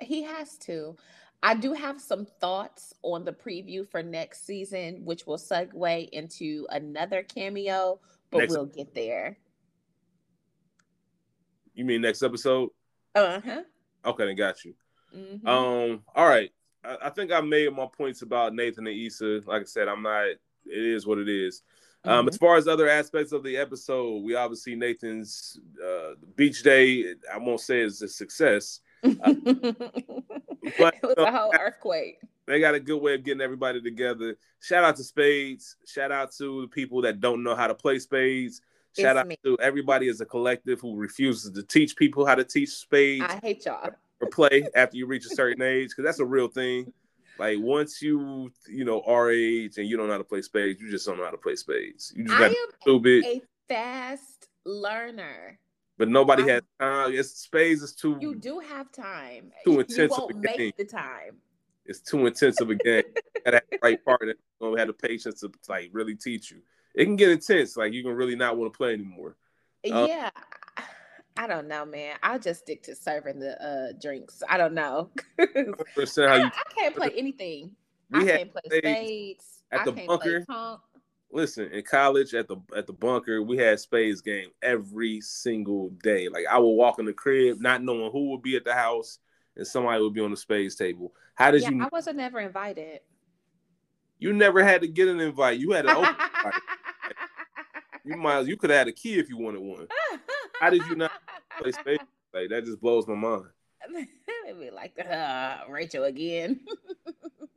[0.00, 0.96] He has to.
[1.42, 6.66] I do have some thoughts on the preview for next season, which will segue into
[6.70, 9.38] another cameo, but next, we'll get there.
[11.74, 12.70] You mean next episode?
[13.14, 13.62] Uh huh.
[14.04, 14.74] Okay, then got you.
[15.14, 15.46] Mm-hmm.
[15.46, 16.02] Um.
[16.14, 16.50] All right.
[16.84, 19.42] I, I think I made my points about Nathan and Issa.
[19.46, 20.26] Like I said, I'm not.
[20.26, 21.62] It is what it is.
[22.04, 22.28] Um, mm-hmm.
[22.28, 27.14] As far as other aspects of the episode, we obviously Nathan's uh, beach day.
[27.32, 29.32] I won't say is a success, uh,
[30.78, 32.18] but it was a whole earthquake.
[32.46, 34.36] They got a good way of getting everybody together.
[34.60, 35.76] Shout out to Spades.
[35.86, 38.62] Shout out to the people that don't know how to play Spades.
[38.96, 39.38] Shout it's out me.
[39.44, 43.24] to everybody as a collective who refuses to teach people how to teach Spades.
[43.28, 43.90] I hate y'all.
[44.20, 46.92] Or play after you reach a certain age, because that's a real thing.
[47.38, 50.80] Like once you, you know, our age and you don't know how to play spades,
[50.80, 52.12] you just don't know how to play spades.
[52.16, 53.24] You just got stupid.
[53.24, 55.58] A fast learner.
[55.98, 57.14] But nobody I, has time.
[57.14, 58.18] It's space is too.
[58.20, 59.52] You do have time.
[59.64, 59.98] Too intense.
[59.98, 61.36] You won't make the time.
[61.86, 63.04] It's too intense of a game.
[63.44, 66.58] that right partner gonna have the patience to like really teach you.
[66.94, 67.76] It can get intense.
[67.76, 69.36] Like you can really not want to play anymore.
[69.90, 70.30] Um, yeah.
[71.38, 72.16] I don't know, man.
[72.22, 74.42] I'll just stick to serving the uh, drinks.
[74.48, 75.10] I don't know.
[75.38, 75.44] I,
[76.18, 77.72] I, can't play anything.
[78.10, 79.62] We I can't play spades.
[79.70, 80.44] At the bunker.
[81.32, 86.28] Listen, in college at the at the bunker, we had spades game every single day.
[86.28, 89.18] Like I would walk in the crib, not knowing who would be at the house,
[89.56, 91.12] and somebody would be on the spades table.
[91.34, 91.82] How did yeah, you?
[91.82, 93.00] I wasn't never invited.
[94.18, 95.58] You never had to get an invite.
[95.58, 96.14] You had to open.
[98.04, 98.46] you might.
[98.46, 99.88] You could have had a key if you wanted one.
[100.60, 101.12] How did you not
[101.60, 102.04] play spades?
[102.32, 103.46] Like that just blows my mind.
[104.54, 106.60] be like uh, Rachel again.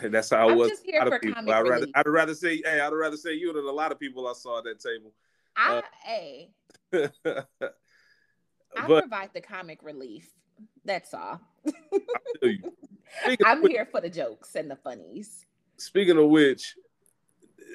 [0.02, 0.70] That's how I was.
[0.70, 1.50] Just here for people.
[1.50, 4.26] I'd rather, I'd rather say, hey, I'd rather say you than a lot of people
[4.26, 5.12] I saw at that table.
[5.56, 6.50] I, uh, hey,
[6.92, 7.06] I
[8.86, 10.28] but, provide the comic relief.
[10.84, 11.40] That's all.
[13.44, 15.46] I'm which, here for the jokes and the funnies.
[15.76, 16.74] Speaking of which,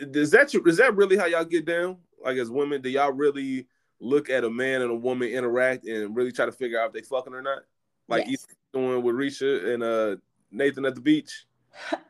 [0.01, 1.97] is that is that really how y'all get down?
[2.23, 3.67] Like as women, do y'all really
[4.01, 6.93] look at a man and a woman interact and really try to figure out if
[6.93, 7.63] they fucking or not?
[8.07, 8.47] Like yes.
[8.73, 10.15] doing with Risha and uh,
[10.51, 11.45] Nathan at the beach.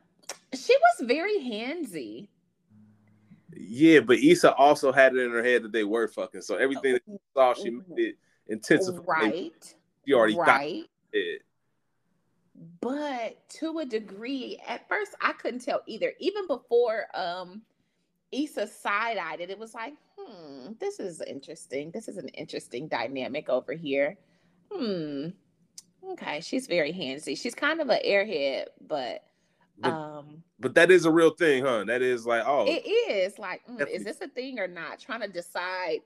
[0.53, 2.27] She was very handsy.
[3.55, 6.41] Yeah, but Issa also had it in her head that they were fucking.
[6.41, 8.15] So everything that she saw, she made it
[8.47, 9.05] intensified.
[9.07, 9.75] Right.
[10.05, 10.83] She already right.
[10.83, 11.41] got it.
[12.81, 16.13] But to a degree, at first I couldn't tell either.
[16.19, 17.61] Even before um
[18.31, 21.91] Issa side-eyed it, it was like, hmm, this is interesting.
[21.91, 24.17] This is an interesting dynamic over here.
[24.71, 25.29] Hmm.
[26.11, 27.37] Okay, she's very handsy.
[27.37, 29.23] She's kind of an airhead, but
[29.79, 31.85] but, um, but that is a real thing, huh?
[31.85, 34.99] That is like, oh, it is like, mm, is this a thing or not?
[34.99, 35.99] Trying to decide.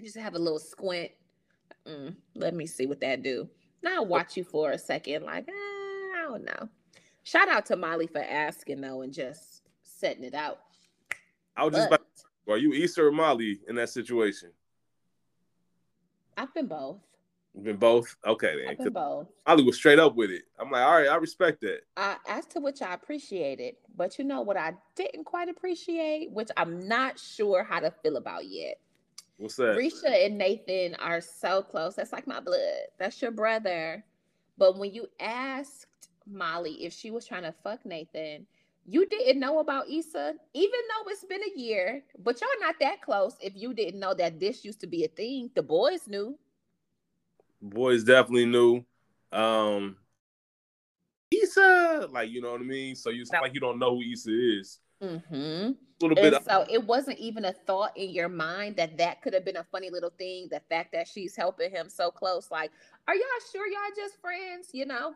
[0.00, 1.10] Just have a little squint.
[1.86, 3.48] Mm, let me see what that do.
[3.82, 6.68] Now watch you for a second, like, eh, I don't know.
[7.22, 10.60] Shout out to Molly for asking though and just setting it out.
[11.56, 12.02] I was just about,
[12.48, 14.50] are you Issa or Molly in that situation?
[16.36, 17.00] I've been both.
[17.62, 18.16] Been both?
[18.24, 18.76] Okay, then.
[18.76, 19.26] Been both.
[19.46, 20.42] Ollie was straight up with it.
[20.58, 21.80] I'm like, all right, I respect that.
[21.96, 26.48] Uh, as to which I appreciated, but you know what I didn't quite appreciate, which
[26.56, 28.78] I'm not sure how to feel about yet.
[29.38, 29.76] What's that?
[29.76, 31.94] Risha and Nathan are so close.
[31.94, 32.86] That's like my blood.
[32.98, 34.04] That's your brother.
[34.56, 35.86] But when you asked
[36.26, 38.46] Molly if she was trying to fuck Nathan,
[38.84, 42.02] you didn't know about Issa, even though it's been a year.
[42.18, 43.36] But y'all not that close.
[43.40, 46.38] If you didn't know that this used to be a thing, the boys knew
[47.60, 48.84] boys definitely knew.
[49.32, 49.96] Um
[51.30, 52.94] Issa, like you know what I mean.
[52.94, 53.40] So you no.
[53.40, 54.80] like you don't know who Issa is.
[55.02, 55.34] Mm-hmm.
[55.34, 56.34] A little bit.
[56.34, 59.56] And so it wasn't even a thought in your mind that that could have been
[59.56, 60.48] a funny little thing.
[60.50, 62.70] The fact that she's helping him so close, like,
[63.06, 64.68] are y'all sure y'all just friends?
[64.72, 65.14] You know.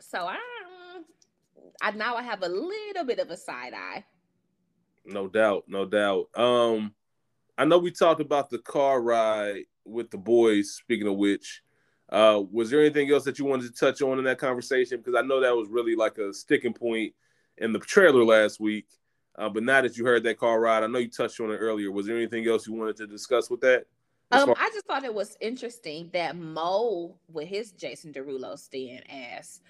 [0.00, 0.38] So I,
[1.82, 4.04] I now I have a little bit of a side eye.
[5.04, 6.28] No doubt, no doubt.
[6.34, 6.94] Um,
[7.56, 10.72] I know we talked about the car ride with the boys.
[10.72, 11.62] Speaking of which,
[12.10, 14.98] uh, was there anything else that you wanted to touch on in that conversation?
[14.98, 17.14] Because I know that was really like a sticking point
[17.58, 18.86] in the trailer last week.
[19.36, 21.56] Uh, but now that you heard that car ride, I know you touched on it
[21.58, 21.92] earlier.
[21.92, 23.86] Was there anything else you wanted to discuss with that?
[24.30, 29.60] Um, I just thought it was interesting that Mo, with his Jason Derulo stand ass,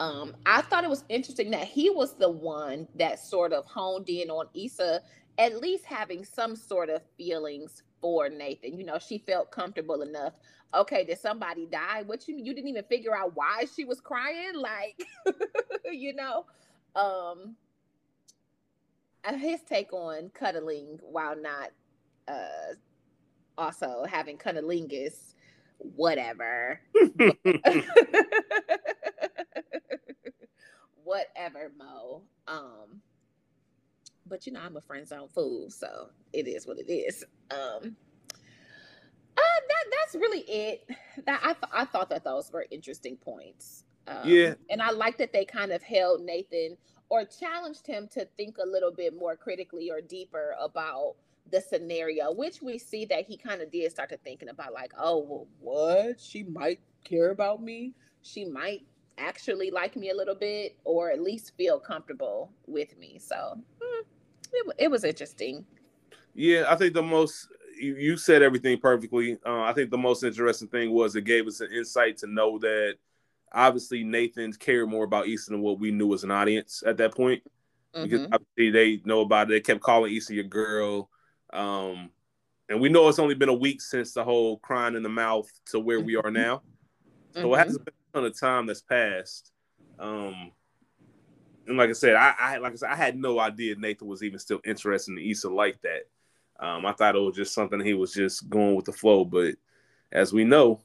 [0.00, 4.08] um, I thought it was interesting that he was the one that sort of honed
[4.08, 5.02] in on Issa
[5.38, 8.78] at least having some sort of feelings for Nathan.
[8.78, 10.34] You know, she felt comfortable enough.
[10.74, 12.02] Okay, did somebody die?
[12.06, 14.54] What you you didn't even figure out why she was crying?
[14.54, 15.02] Like,
[15.92, 16.46] you know,
[16.96, 17.56] um,
[19.36, 21.70] his take on cuddling while not
[22.28, 22.74] uh
[23.58, 25.34] also having cunnilingus,
[25.78, 26.80] whatever.
[31.04, 32.22] whatever, Mo.
[32.46, 33.00] Um,
[34.28, 37.24] but you know I'm a friend zone fool, so it is what it is.
[37.50, 37.96] Um,
[39.36, 40.88] uh, that that's really it.
[41.26, 43.84] That I th- I thought that those were interesting points.
[44.06, 44.54] Um, yeah.
[44.70, 46.76] And I like that they kind of held Nathan
[47.08, 51.16] or challenged him to think a little bit more critically or deeper about
[51.50, 54.92] the scenario, which we see that he kind of did start to thinking about, like,
[54.98, 56.20] oh, well, what?
[56.20, 57.94] She might care about me.
[58.22, 58.84] She might
[59.16, 63.18] actually like me a little bit, or at least feel comfortable with me.
[63.18, 64.02] So hmm,
[64.52, 65.64] it, it was interesting.
[66.34, 69.38] Yeah, I think the most you, you said everything perfectly.
[69.44, 72.58] Uh, I think the most interesting thing was it gave us an insight to know
[72.58, 72.96] that
[73.52, 77.14] obviously Nathan cared more about Easton than what we knew as an audience at that
[77.14, 77.42] point.
[77.94, 78.02] Mm-hmm.
[78.04, 79.50] Because obviously they know about it.
[79.50, 81.08] They kept calling Easton your girl.
[81.52, 82.10] Um,
[82.68, 85.50] and we know it's only been a week since the whole crying in the mouth
[85.66, 86.62] to where we are now.
[87.34, 87.54] So mm-hmm.
[87.54, 89.52] it hasn't been a ton of time that's passed.
[89.98, 90.52] Um,
[91.68, 94.22] and like I said, I, I, like I said, I had no idea Nathan was
[94.22, 96.08] even still interested in Issa like that.
[96.58, 99.54] Um, I thought it was just something he was just going with the flow, but
[100.10, 100.80] as we know,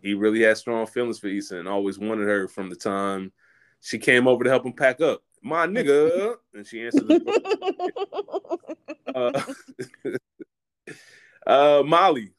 [0.00, 3.32] he really had strong feelings for Issa and always wanted her from the time
[3.80, 5.22] she came over to help him pack up.
[5.42, 7.90] My nigga, and she answered the
[9.14, 9.42] uh,
[11.46, 12.32] uh, Molly.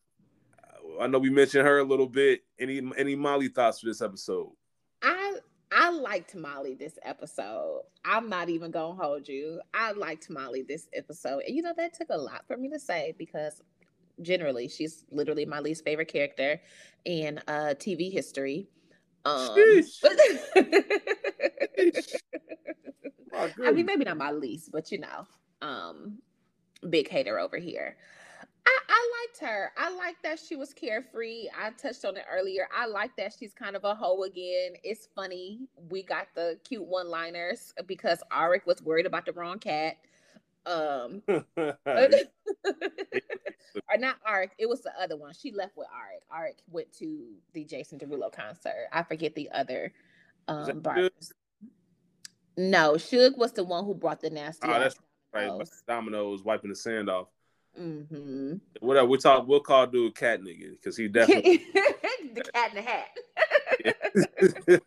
[0.99, 2.41] I know we mentioned her a little bit.
[2.59, 4.51] Any any Molly thoughts for this episode?
[5.81, 7.81] I liked Molly this episode.
[8.05, 9.59] I'm not even gonna hold you.
[9.73, 11.41] I liked Molly this episode.
[11.47, 13.63] And you know that took a lot for me to say because
[14.21, 16.61] generally she's literally my least favorite character
[17.05, 18.69] in uh TV history.
[19.25, 19.55] Um
[23.65, 25.25] I mean maybe not my least, but you know,
[25.63, 26.19] um
[26.91, 27.97] big hater over here.
[28.65, 29.71] I, I, liked her.
[29.77, 31.47] I like that she was carefree.
[31.57, 32.67] I touched on it earlier.
[32.75, 34.73] I like that she's kind of a hoe again.
[34.83, 35.61] It's funny.
[35.89, 39.97] We got the cute one liners because Arik was worried about the wrong cat.
[40.65, 41.45] Um or
[43.97, 45.33] not Arik, it was the other one.
[45.33, 46.35] She left with Arik.
[46.35, 48.87] Arik went to the Jason Derulo concert.
[48.91, 49.91] I forget the other
[50.47, 51.33] um barbers.
[52.57, 54.67] No, Suge was the one who brought the nasty.
[54.67, 54.99] Oh, that's
[55.33, 55.51] right.
[55.87, 57.27] Dominoes wiping the sand off.
[57.79, 58.55] Mm-hmm.
[58.79, 61.57] Whatever we talk, we'll call dude cat nigga because he definitely
[62.33, 63.07] the cat in the hat.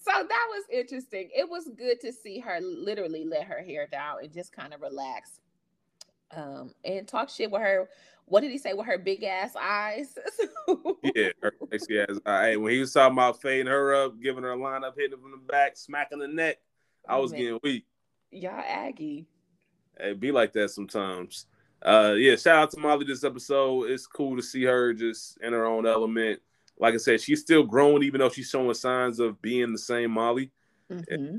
[0.00, 1.30] so that was interesting.
[1.34, 4.80] It was good to see her literally let her hair down and just kind of
[4.80, 5.40] relax.
[6.34, 7.88] Um, and talk shit with her.
[8.26, 10.16] What did he say with her big ass eyes?
[11.14, 12.56] yeah, her sexy ass.
[12.56, 15.22] When he was talking about fading her up, giving her a line up, hitting her
[15.22, 16.58] from the back, smacking the neck,
[17.06, 17.84] I was getting weak.
[18.32, 19.26] Y'all Aggie.
[19.98, 21.46] It be like that sometimes.
[21.82, 23.90] Uh, yeah, shout out to Molly this episode.
[23.90, 26.40] It's cool to see her just in her own element.
[26.78, 30.10] Like I said, she's still growing, even though she's showing signs of being the same
[30.12, 30.50] Molly
[30.90, 31.36] mm-hmm.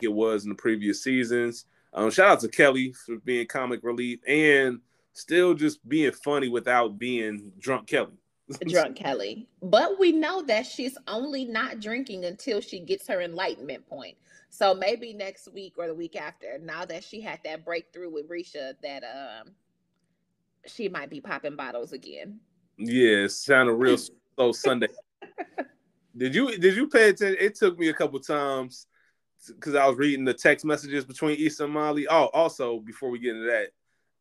[0.00, 1.66] it was in the previous seasons.
[1.92, 4.80] Um, shout out to Kelly for being comic relief and
[5.12, 8.18] still just being funny without being drunk Kelly.
[8.66, 9.48] drunk Kelly.
[9.62, 14.16] But we know that she's only not drinking until she gets her enlightenment point.
[14.54, 18.28] So maybe next week or the week after, now that she had that breakthrough with
[18.28, 19.52] Risha, that um
[20.64, 22.38] she might be popping bottles again.
[22.78, 23.96] Yeah, it sounded real
[24.38, 24.86] so Sunday.
[26.16, 27.36] did you did you pay attention?
[27.40, 28.86] It took me a couple times
[29.48, 32.06] because I was reading the text messages between Issa and Molly.
[32.06, 33.70] Oh, also before we get into that,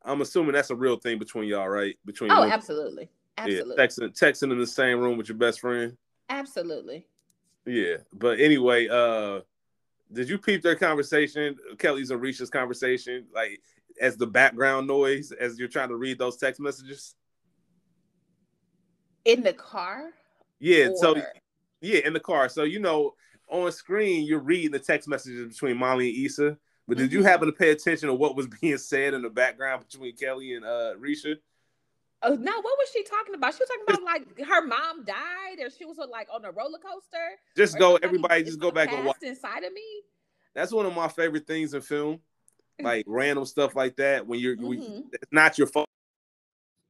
[0.04, 1.96] I'm assuming that's a real thing between y'all, right?
[2.06, 3.76] Between oh, absolutely, absolutely.
[3.78, 5.96] Yeah, texting texting in the same room with your best friend.
[6.28, 7.06] Absolutely.
[7.68, 9.42] Yeah, but anyway, uh
[10.14, 13.62] did you peep their conversation, Kelly's and Risha's conversation, like
[14.00, 17.16] as the background noise as you're trying to read those text messages?
[19.26, 20.12] In the car?
[20.60, 20.96] Yeah, or...
[20.96, 21.22] so
[21.82, 22.50] yeah, in the car.
[22.50, 23.16] So you know,
[23.50, 26.58] on screen you're reading the text messages between Molly and Issa.
[26.88, 27.20] But did mm-hmm.
[27.20, 30.54] you happen to pay attention to what was being said in the background between Kelly
[30.54, 31.36] and uh Risha?
[32.26, 33.54] Oh no, what was she talking about?
[33.54, 36.80] She was talking about like her mom died, or she was like on a roller
[36.80, 37.38] coaster.
[37.58, 39.18] Just go, everybody, just go back and watch.
[39.22, 39.82] Inside of me.
[40.56, 42.20] That's one of my favorite things in film,
[42.82, 44.26] like random stuff like that.
[44.26, 44.68] When you're, mm-hmm.
[44.68, 45.88] when, it's not your fault.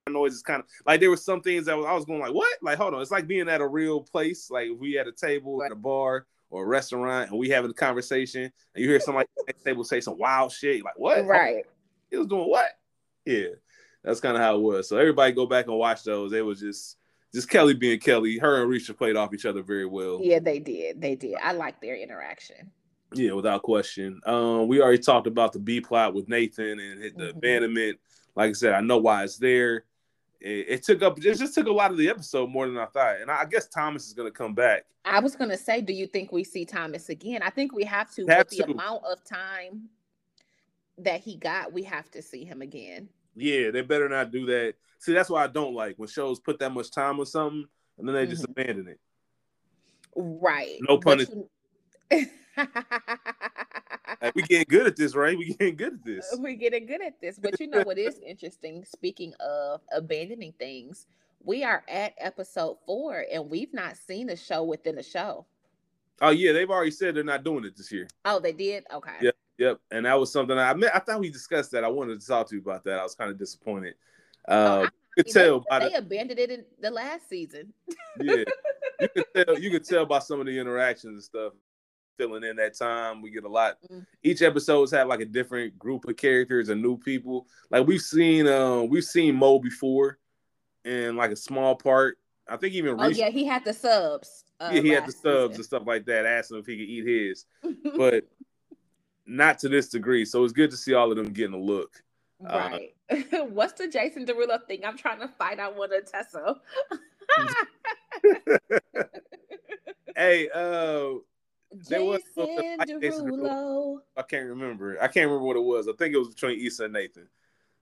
[0.07, 2.33] Noise is kind of like there were some things that was, I was going like,
[2.33, 2.57] what?
[2.61, 4.51] Like, hold on, it's like being at a real place.
[4.51, 5.67] Like if we at a table right.
[5.67, 9.27] at a bar or a restaurant and we having a conversation and you hear somebody
[9.47, 11.25] at the table say some wild shit, like what?
[11.25, 11.63] Right.
[12.11, 12.69] He was doing what?
[13.25, 13.55] Yeah
[14.03, 14.89] that's kind of how it was.
[14.89, 16.33] So everybody go back and watch those.
[16.33, 16.97] It was just
[17.33, 18.37] just Kelly being Kelly.
[18.37, 20.19] Her and Risha played off each other very well.
[20.21, 21.01] Yeah, they did.
[21.01, 21.35] They did.
[21.41, 22.71] I like their interaction.
[23.13, 24.21] Yeah, without question.
[24.25, 27.37] Um, we already talked about the B plot with Nathan and the mm-hmm.
[27.37, 27.99] abandonment.
[28.35, 29.85] Like I said, I know why it's there.
[30.41, 31.17] It, it, took up.
[31.17, 33.21] It just took a lot of the episode more than I thought.
[33.21, 34.85] And I guess Thomas is going to come back.
[35.05, 37.41] I was going to say, do you think we see Thomas again?
[37.43, 38.25] I think we have to.
[38.27, 38.63] Have with to.
[38.63, 39.89] the amount of time
[40.97, 43.09] that he got, we have to see him again.
[43.35, 44.75] Yeah, they better not do that.
[44.99, 47.65] See, that's why I don't like when shows put that much time on something
[47.97, 48.61] and then they just mm-hmm.
[48.61, 48.99] abandon it.
[50.15, 50.77] Right.
[50.81, 51.19] No pun.
[51.19, 51.49] You...
[54.35, 55.37] we getting good at this, right?
[55.37, 56.35] We getting good at this.
[56.37, 57.39] We're getting good at this.
[57.39, 58.85] But you know what is interesting?
[58.85, 61.07] Speaking of abandoning things,
[61.43, 65.45] we are at episode four, and we've not seen a show within a show.
[66.21, 68.07] Oh yeah, they've already said they're not doing it this year.
[68.23, 68.85] Oh, they did.
[68.93, 69.15] Okay.
[69.21, 69.79] Yep, yep.
[69.91, 71.83] And that was something I I thought we discussed that.
[71.83, 72.99] I wanted to talk to you about that.
[72.99, 73.95] I was kind of disappointed.
[74.47, 77.73] Oh, uh, you could tell they, they abandoned it in the last season.
[78.19, 78.43] yeah,
[78.99, 79.59] you could tell.
[79.59, 81.53] You could tell by some of the interactions and stuff.
[82.15, 83.77] Filling in that time, we get a lot.
[83.85, 84.01] Mm-hmm.
[84.21, 87.47] Each episode's had like a different group of characters and new people.
[87.71, 90.19] Like we've seen, um, we've seen Mo before,
[90.85, 92.19] in like a small part.
[92.47, 92.97] I think even.
[92.99, 94.43] Oh yeah, he had the subs.
[94.59, 95.55] Uh, yeah, he had the subs season.
[95.55, 96.25] and stuff like that.
[96.25, 97.45] Asked him if he could eat his,
[97.97, 98.25] but
[99.25, 100.25] not to this degree.
[100.25, 102.03] So it's good to see all of them getting a look.
[102.45, 102.95] Uh, right.
[103.33, 104.85] Uh, What's the Jason Derulo thing?
[104.85, 106.55] I'm trying to find out one of Tessa.
[110.15, 111.19] hey, uh,
[111.89, 113.99] there was Jason Derulo.
[114.17, 114.97] I can't remember.
[115.01, 115.87] I can't remember what it was.
[115.87, 117.27] I think it was between Issa and Nathan.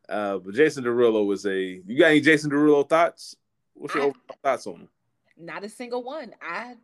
[0.07, 1.81] Uh, but Jason Derulo was a.
[1.85, 3.35] You got any Jason Derulo thoughts?
[3.73, 4.89] What's your I, thoughts on him?
[5.37, 6.33] Not a single one.
[6.41, 6.75] I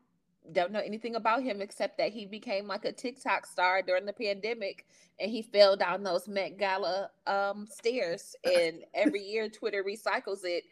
[0.54, 4.14] don't know anything about him except that he became like a TikTok star during the
[4.14, 4.86] pandemic
[5.20, 8.36] and he fell down those Met Gala um, stairs.
[8.44, 10.64] And every year Twitter recycles it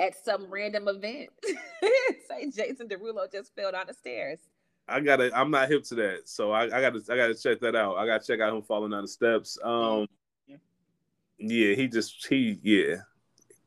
[0.00, 1.30] at some random event.
[2.28, 4.38] Say Jason Derulo just fell down the stairs.
[4.86, 5.30] I gotta.
[5.34, 7.00] I'm not hip to that, so I, I, gotta.
[7.10, 7.96] I gotta check that out.
[7.96, 9.58] I gotta check out him falling down the steps.
[9.64, 10.06] Um,
[11.38, 12.96] yeah, he just he yeah,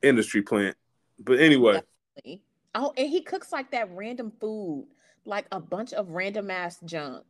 [0.04, 0.78] industry plant.
[1.18, 1.82] But anyway.
[2.16, 2.42] Definitely.
[2.76, 4.88] Oh, and he cooks like that random food
[5.28, 7.26] like a bunch of random ass junk.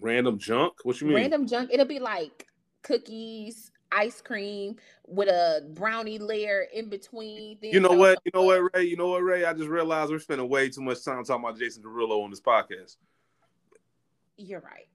[0.00, 0.74] Random junk?
[0.84, 1.16] What you mean?
[1.16, 1.70] Random junk.
[1.72, 2.46] It'll be like
[2.82, 7.58] cookies, ice cream with a brownie layer in between.
[7.62, 8.20] You know what?
[8.24, 8.84] You know what, Ray?
[8.84, 9.44] You know what, Ray?
[9.44, 12.40] I just realized we're spending way too much time talking about Jason Derulo on this
[12.40, 12.96] podcast.
[14.36, 14.86] You're right.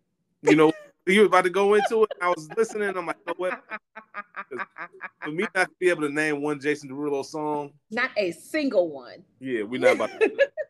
[0.44, 0.72] You know,
[1.06, 2.12] you were about to go into it.
[2.22, 2.96] I was listening.
[2.96, 3.64] I'm like, you know what?
[5.24, 8.90] For me not to be able to name one Jason Derulo song, not a single
[8.90, 9.24] one.
[9.40, 10.50] Yeah, we're not about to.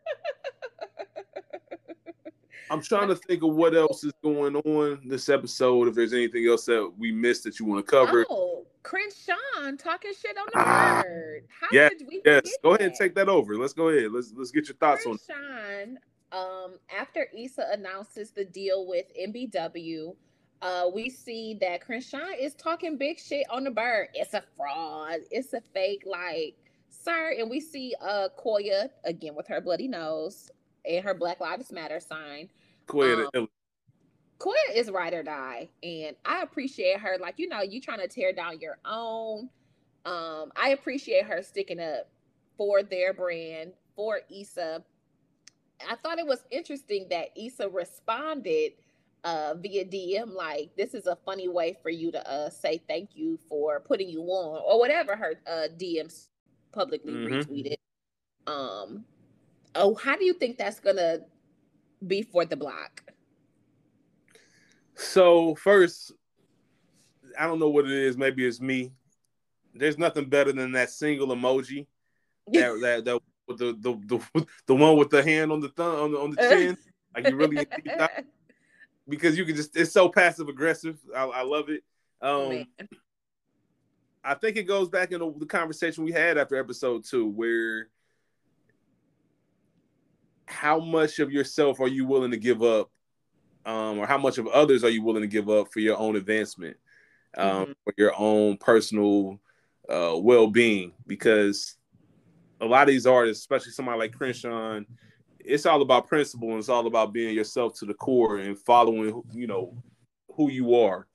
[2.70, 5.88] I'm trying to think of what else is going on this episode.
[5.88, 8.24] If there's anything else that we missed that you want to cover.
[8.30, 9.34] Oh, Crenshaw
[9.78, 11.44] talking shit on the ah, bird.
[11.60, 12.42] How yes, did we yes.
[12.62, 12.80] Go that?
[12.80, 13.56] ahead and take that over.
[13.56, 14.12] Let's go ahead.
[14.12, 15.18] Let's let's get your thoughts on.
[15.26, 15.98] Sean,
[16.32, 20.14] um, after Issa announces the deal with MBW,
[20.62, 24.08] uh, we see that Crenshaw is talking big shit on the bird.
[24.14, 25.20] It's a fraud.
[25.30, 26.04] It's a fake.
[26.06, 26.56] Like,
[26.88, 27.34] sir.
[27.38, 30.50] And we see uh Koya again with her bloody nose
[30.88, 32.50] and her Black Lives Matter sign.
[32.86, 33.48] Koya, um,
[34.74, 37.16] is ride or die, and I appreciate her.
[37.18, 39.48] Like you know, you trying to tear down your own.
[40.04, 42.08] Um, I appreciate her sticking up
[42.56, 44.84] for their brand for Issa.
[45.88, 48.72] I thought it was interesting that Issa responded
[49.24, 53.16] uh, via DM like, "This is a funny way for you to uh, say thank
[53.16, 56.28] you for putting you on," or whatever her uh, DMs
[56.72, 57.34] publicly mm-hmm.
[57.34, 57.76] retweeted.
[58.46, 59.04] Um,
[59.74, 61.20] oh, how do you think that's gonna
[62.06, 63.02] be for the block?
[64.94, 66.12] So first,
[67.38, 68.16] I don't know what it is.
[68.16, 68.92] Maybe it's me.
[69.74, 71.86] There's nothing better than that single emoji.
[72.52, 75.94] that, that that with the, the the the one with the hand on the thumb
[75.94, 76.76] on the, on the chin.
[77.14, 77.66] like you really
[79.08, 80.98] because you can just it's so passive aggressive.
[81.14, 81.82] I, I, love it.
[82.22, 82.66] Um,
[84.22, 87.88] I think it goes back into the conversation we had after episode two, where
[90.54, 92.90] how much of yourself are you willing to give up,
[93.66, 96.16] um, or how much of others are you willing to give up for your own
[96.16, 96.76] advancement,
[97.36, 97.72] um, mm-hmm.
[97.84, 99.40] for your own personal
[99.88, 100.92] uh, well-being?
[101.06, 101.76] Because
[102.60, 104.80] a lot of these artists, especially somebody like Crenshaw,
[105.40, 109.22] it's all about principle and it's all about being yourself to the core and following,
[109.32, 109.76] you know,
[110.34, 111.06] who you are.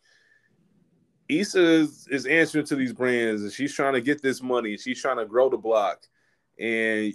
[1.27, 4.77] Issa is, is answering to these brands and she's trying to get this money.
[4.77, 6.05] She's trying to grow the block.
[6.59, 7.13] And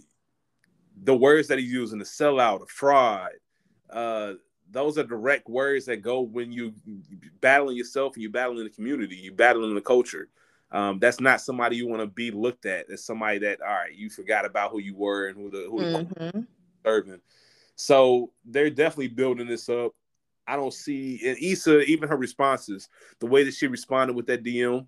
[1.03, 3.31] the words that he's using, the sellout, a fraud,
[3.91, 4.35] uh,
[4.71, 6.75] those are direct words that go when you
[7.41, 10.29] battling yourself and you battling the community, you battling the culture.
[10.73, 13.95] Um, that's not somebody you want to be looked at as somebody that all right,
[13.95, 16.41] you forgot about who you were and who the who mm-hmm.
[16.85, 17.21] serving.
[17.77, 19.93] So they're definitely building this up.
[20.47, 22.89] I don't see and Issa, even her responses,
[23.21, 24.87] the way that she responded with that DM,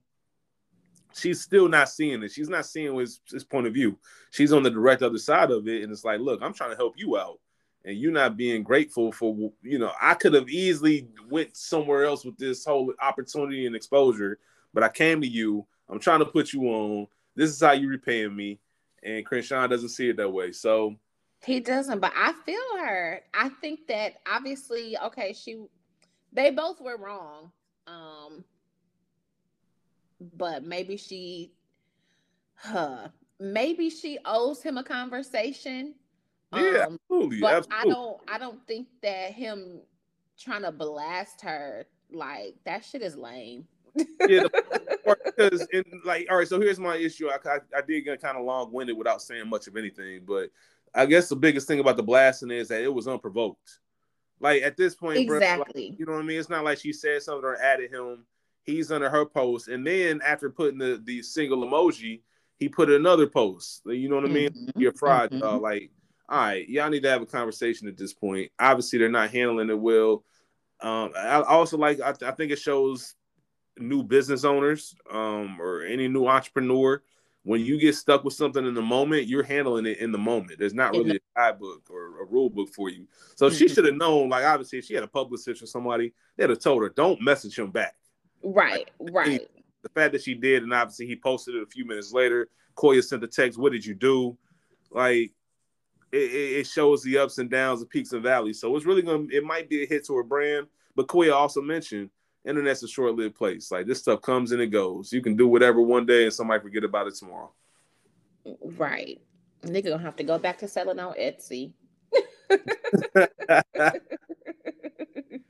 [1.16, 2.30] she's still not seeing it.
[2.30, 3.98] She's not seeing his, his point of view.
[4.30, 6.76] She's on the direct other side of it, and it's like, look, I'm trying to
[6.76, 7.38] help you out,
[7.84, 9.34] and you're not being grateful for.
[9.62, 14.38] You know, I could have easily went somewhere else with this whole opportunity and exposure,
[14.74, 15.66] but I came to you.
[15.88, 17.06] I'm trying to put you on.
[17.34, 18.58] This is how you repaying me.
[19.02, 20.50] And Crenshaw doesn't see it that way.
[20.52, 20.96] So
[21.44, 23.20] he doesn't, but I feel her.
[23.32, 25.64] I think that obviously, okay, she
[26.32, 27.52] they both were wrong.
[27.86, 28.44] Um
[30.20, 31.52] but maybe she
[32.54, 33.08] huh
[33.38, 35.94] maybe she owes him a conversation.
[36.54, 37.40] Yeah, um, absolutely.
[37.40, 37.90] But absolutely.
[37.90, 39.80] I don't I don't think that him
[40.38, 43.66] trying to blast her like that shit is lame.
[44.28, 44.44] yeah,
[45.24, 46.48] because in, like, all right.
[46.48, 47.28] So here's my issue.
[47.28, 50.50] I, I, I did get kind of long winded without saying much of anything, but
[50.94, 53.78] I guess the biggest thing about the blasting is that it was unprovoked.
[54.38, 55.72] Like at this point, exactly.
[55.72, 56.38] Bro, like, you know what I mean?
[56.38, 58.26] It's not like she said something or added him.
[58.66, 62.20] He's under her post, and then after putting the the single emoji,
[62.58, 63.82] he put another post.
[63.86, 64.50] You know what I mean?
[64.50, 64.80] Mm-hmm.
[64.80, 65.42] You're fried, mm-hmm.
[65.42, 65.90] uh, like,
[66.28, 68.50] all right, y'all need to have a conversation at this point.
[68.58, 70.24] Obviously, they're not handling it well.
[70.80, 72.00] Um, I also like.
[72.00, 73.14] I, I think it shows
[73.78, 77.02] new business owners um, or any new entrepreneur
[77.46, 80.58] when you get stuck with something in the moment, you're handling it in the moment.
[80.58, 83.06] There's not really a guidebook or a rule book for you.
[83.36, 83.56] So mm-hmm.
[83.56, 86.82] she should have known, like obviously she had a publicist or somebody, they'd have told
[86.82, 87.94] her, don't message him back.
[88.46, 89.50] Right, like, right.
[89.82, 92.48] The fact that she did, and obviously he posted it a few minutes later.
[92.76, 94.38] Koya sent the text, what did you do?
[94.90, 95.32] Like
[96.12, 98.60] it, it shows the ups and downs, the peaks and valleys.
[98.60, 100.68] So it's really gonna it might be a hit to her brand.
[100.94, 102.10] But Koya also mentioned
[102.46, 103.72] internet's a short-lived place.
[103.72, 105.12] Like this stuff comes and it goes.
[105.12, 107.52] You can do whatever one day and somebody forget about it tomorrow.
[108.62, 109.20] Right.
[109.62, 111.72] Nigga gonna have to go back to selling on Etsy.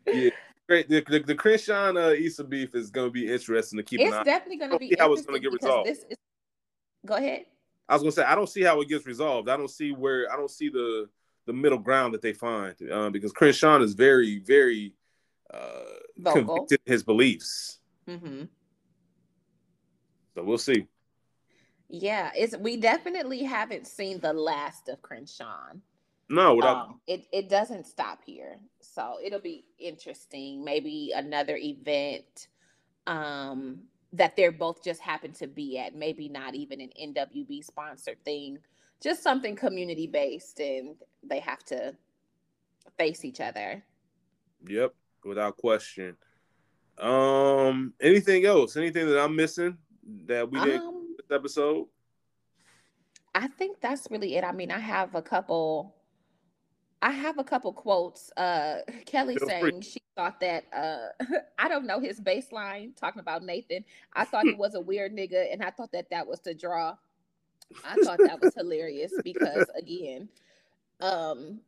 [0.07, 0.31] yeah.
[0.69, 0.89] Great.
[0.89, 4.01] The, the, the Christian uh, Issa beef is going to be interesting to keep.
[4.01, 4.97] It's definitely going to be.
[4.99, 5.89] How it's going to get resolved?
[5.89, 6.05] Is...
[7.05, 7.45] Go ahead.
[7.89, 9.49] I was going to say I don't see how it gets resolved.
[9.49, 11.09] I don't see where I don't see the
[11.47, 14.93] the middle ground that they find um, because Crenshaw is very very
[15.55, 17.79] uh, convicted his beliefs.
[18.09, 18.45] Mm-hmm.
[20.35, 20.87] So we'll see.
[21.89, 25.75] Yeah, it's we definitely haven't seen the last of Crenshaw.
[26.29, 26.77] No, without...
[26.77, 28.59] um, it it doesn't stop here.
[28.81, 30.65] So it'll be interesting.
[30.65, 32.49] Maybe another event
[33.07, 33.81] um,
[34.13, 35.95] that they're both just happen to be at.
[35.95, 38.59] Maybe not even an NWB sponsored thing,
[39.03, 41.95] just something community based, and they have to
[42.97, 43.85] face each other.
[44.67, 44.95] Yep
[45.27, 46.17] without question.
[46.99, 48.77] Um, anything else?
[48.77, 49.77] Anything that I'm missing
[50.27, 51.87] that we did um, this episode?
[53.35, 54.45] I think that's really it.
[54.45, 55.95] I mean, I have a couple.
[57.03, 58.31] I have a couple quotes.
[58.37, 59.83] Uh, Kelly Feel saying free.
[59.83, 61.25] she thought that uh,
[61.59, 63.85] I don't know his baseline talking about Nathan.
[64.15, 66.97] I thought he was a weird nigga, and I thought that that was the draw.
[67.85, 70.29] I thought that was hilarious because again,
[71.01, 71.61] um,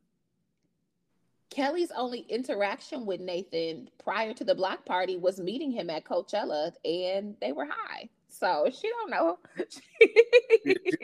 [1.50, 6.72] Kelly's only interaction with Nathan prior to the block party was meeting him at Coachella
[6.84, 8.08] and they were high.
[8.28, 9.38] So she don't know.
[9.68, 10.98] she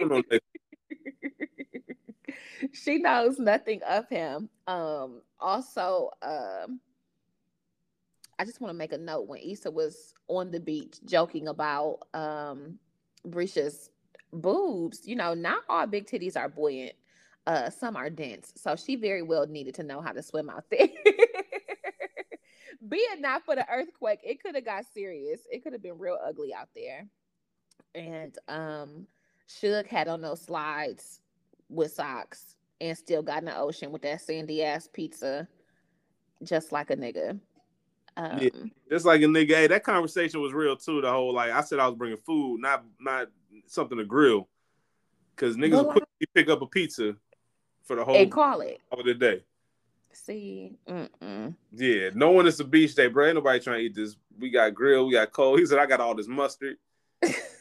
[2.87, 4.49] knows nothing of him.
[4.67, 6.81] Um also um
[8.39, 12.01] I just want to make a note when Issa was on the beach joking about
[12.15, 12.79] um
[13.27, 13.91] Brescia's
[14.33, 16.95] boobs, you know, not all big titties are buoyant
[17.47, 18.53] uh, some are dense.
[18.57, 20.89] So she very well needed to know how to swim out there.
[22.89, 25.41] Be it not for the earthquake, it could have got serious.
[25.51, 27.07] It could have been real ugly out there.
[27.95, 29.07] And um
[29.49, 31.21] Suge had on those slides
[31.69, 35.49] with socks and still got in the ocean with that sandy ass pizza,
[36.43, 37.39] just like a nigga.
[38.17, 38.51] Um, yeah,
[38.91, 39.55] just like a nigga.
[39.55, 41.01] Hey, that conversation was real too.
[41.01, 43.29] The whole like I said, I was bringing food, not not
[43.67, 44.49] something to grill,
[45.35, 47.17] because niggas quickly pick up a pizza
[47.85, 49.43] for the whole and call it of the day.
[50.13, 51.57] See, Mm-mm.
[51.73, 53.27] yeah, no one is a beach day, bro.
[53.27, 54.17] Ain't nobody trying to eat this.
[54.39, 55.59] We got grill, we got cold.
[55.59, 56.77] He said, "I got all this mustard."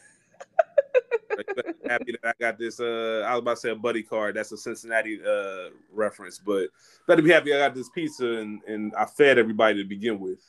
[1.87, 2.79] happy that I got this.
[2.79, 4.35] Uh, I was about to say a buddy card.
[4.35, 6.69] That's a Cincinnati uh reference, but
[7.07, 10.41] better be happy I got this pizza and and I fed everybody to begin with.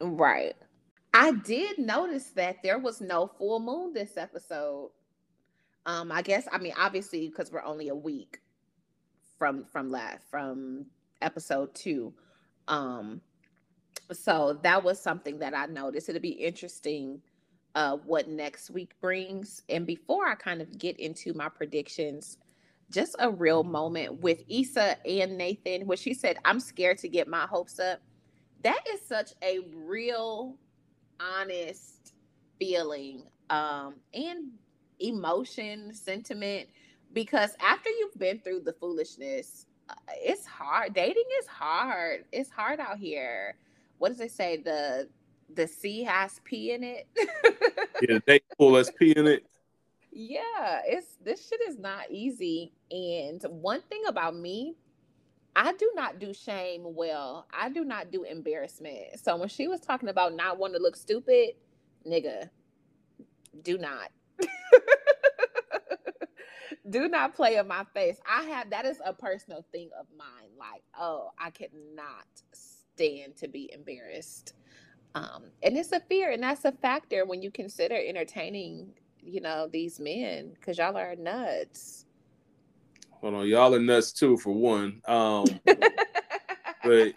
[0.00, 0.54] Right.
[1.12, 4.90] I did notice that there was no full moon this episode.
[5.86, 8.40] Um, I guess I mean obviously because we're only a week
[9.38, 10.86] from from last from
[11.22, 12.12] episode two.
[12.68, 13.20] Um,
[14.12, 16.08] so that was something that I noticed.
[16.08, 17.20] It'll be interesting
[17.74, 19.62] uh, what next week brings.
[19.68, 22.38] And before I kind of get into my predictions,
[22.90, 27.28] just a real moment with Issa and Nathan, where she said, I'm scared to get
[27.28, 28.00] my hopes up.
[28.62, 30.56] That is such a real,
[31.20, 32.14] honest
[32.58, 34.50] feeling um, and
[35.00, 36.68] emotion, sentiment
[37.12, 40.94] because after you've been through the foolishness, uh, it's hard.
[40.94, 42.24] Dating is hard.
[42.32, 43.56] It's hard out here.
[43.98, 44.58] What does they say?
[44.58, 45.08] The
[45.54, 47.06] the C has P in it.
[48.02, 49.46] yeah, they pull SP in it.
[50.12, 52.72] Yeah, it's this shit is not easy.
[52.90, 54.76] And one thing about me,
[55.54, 57.46] I do not do shame well.
[57.52, 59.20] I do not do embarrassment.
[59.22, 61.50] So when she was talking about not wanting to look stupid,
[62.06, 62.50] nigga,
[63.62, 64.10] do not.
[66.90, 68.18] do not play in my face.
[68.28, 70.50] I have that is a personal thing of mine.
[70.58, 74.54] Like, oh, I cannot stand to be embarrassed.
[75.14, 79.68] Um, and it's a fear, and that's a factor when you consider entertaining, you know,
[79.70, 82.06] these men because y'all are nuts.
[83.20, 85.02] Hold on, y'all are nuts too, for one.
[85.06, 85.44] Um,
[86.84, 87.12] but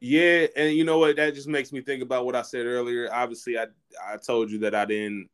[0.00, 1.16] yeah, and you know what?
[1.16, 3.08] That just makes me think about what I said earlier.
[3.12, 3.66] Obviously, I
[4.06, 5.30] I told you that I didn't.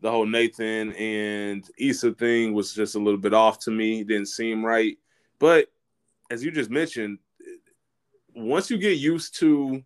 [0.00, 4.00] The whole Nathan and Issa thing was just a little bit off to me.
[4.00, 4.98] It didn't seem right.
[5.38, 5.68] But
[6.28, 7.18] as you just mentioned,
[8.34, 9.84] once you get used to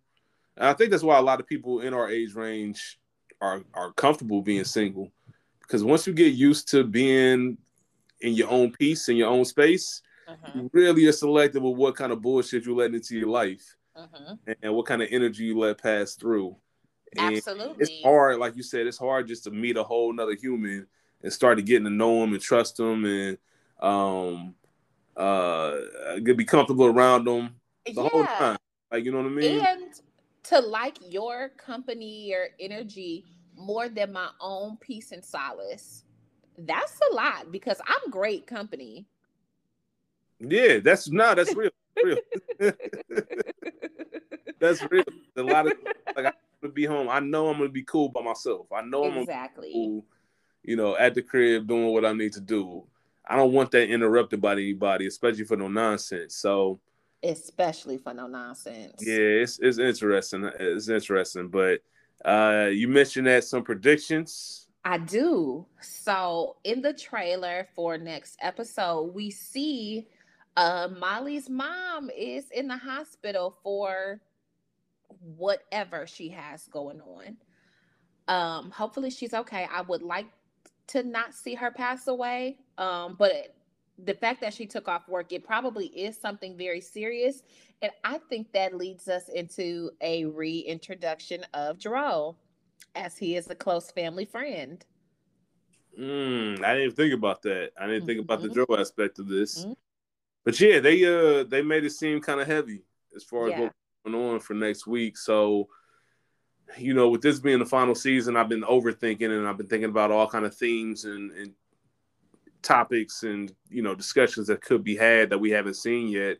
[0.57, 2.99] and I think that's why a lot of people in our age range
[3.41, 5.11] are are comfortable being single,
[5.61, 7.57] because once you get used to being
[8.21, 10.51] in your own peace in your own space, uh-huh.
[10.55, 14.35] you really are selective of what kind of bullshit you let into your life uh-huh.
[14.63, 16.55] and what kind of energy you let pass through.
[17.17, 20.35] And Absolutely, it's hard, like you said, it's hard just to meet a whole nother
[20.35, 20.87] human
[21.23, 23.37] and start to getting to know them and trust them and
[23.79, 24.55] um
[25.15, 25.75] uh
[26.23, 27.55] be comfortable around them
[27.85, 28.09] the yeah.
[28.09, 28.57] whole time.
[28.91, 29.59] Like you know what I mean?
[29.59, 30.01] And
[30.47, 33.25] to like your company or energy
[33.55, 36.03] more than my own peace and solace.
[36.57, 39.05] That's a lot because I'm great company.
[40.39, 41.71] Yeah, that's no, that's real.
[42.03, 42.17] real.
[44.59, 45.03] that's real.
[45.35, 45.73] A lot of
[46.15, 47.09] like I'm gonna be home.
[47.09, 48.67] I know I'm gonna be cool by myself.
[48.71, 50.05] I know I'm exactly cool,
[50.63, 52.83] you know, at the crib doing what I need to do.
[53.25, 56.35] I don't want that interrupted by anybody, especially for no nonsense.
[56.35, 56.79] So
[57.23, 58.95] especially for no nonsense.
[58.99, 60.49] Yeah, it's it's interesting.
[60.59, 61.79] It's interesting, but
[62.25, 64.67] uh you mentioned that some predictions.
[64.83, 65.65] I do.
[65.81, 70.07] So in the trailer for next episode, we see
[70.55, 74.21] uh Molly's mom is in the hospital for
[75.19, 77.37] whatever she has going on.
[78.27, 79.67] Um, hopefully she's okay.
[79.71, 80.27] I would like
[80.87, 82.57] to not see her pass away.
[82.77, 83.55] Um, but
[84.03, 87.41] the fact that she took off work, it probably is something very serious.
[87.81, 92.35] And I think that leads us into a reintroduction of Jerome
[92.95, 94.83] as he is a close family friend.
[95.99, 97.71] Mm, I didn't think about that.
[97.79, 98.07] I didn't mm-hmm.
[98.07, 98.65] think about the mm-hmm.
[98.71, 99.63] Joe aspect of this.
[99.63, 99.73] Mm-hmm.
[100.45, 102.83] But yeah, they uh they made it seem kind of heavy
[103.15, 103.55] as far yeah.
[103.55, 103.75] as what's
[104.05, 105.17] going on for next week.
[105.17, 105.67] So
[106.77, 109.89] you know, with this being the final season, I've been overthinking and I've been thinking
[109.89, 111.53] about all kind of themes and, and
[112.61, 116.37] topics and you know discussions that could be had that we haven't seen yet.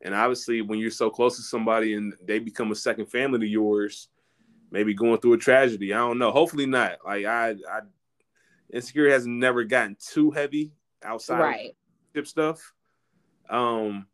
[0.00, 3.46] And obviously, when you're so close to somebody and they become a second family to
[3.46, 4.08] yours,
[4.70, 5.92] maybe going through a tragedy.
[5.92, 6.30] I don't know.
[6.30, 6.98] Hopefully not.
[7.04, 7.80] Like I, I
[8.72, 11.76] insecure has never gotten too heavy outside right.
[12.14, 12.72] of stuff.
[13.50, 14.06] Um,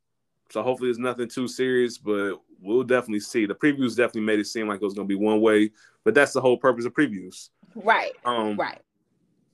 [0.50, 3.46] so hopefully it's nothing too serious, but we'll definitely see.
[3.46, 5.70] The previews definitely made it seem like it was gonna be one way,
[6.04, 7.50] but that's the whole purpose of previews.
[7.74, 8.12] Right.
[8.24, 8.80] Um, right.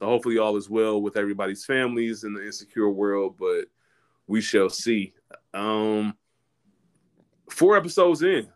[0.00, 3.66] So hopefully all is well with everybody's families in the insecure world, but
[4.26, 5.12] we shall see.
[5.52, 6.14] Um
[7.50, 8.48] four episodes in.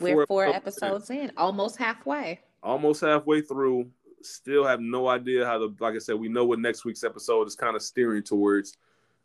[0.00, 1.16] We're four, episodes, episodes in.
[1.18, 2.40] in, almost halfway.
[2.62, 3.90] Almost halfway through.
[4.22, 7.46] Still have no idea how the like I said, we know what next week's episode
[7.46, 8.78] is kind of steering towards.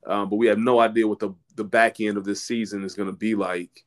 [0.05, 2.95] Um, but we have no idea what the the back end of this season is
[2.95, 3.85] gonna be like.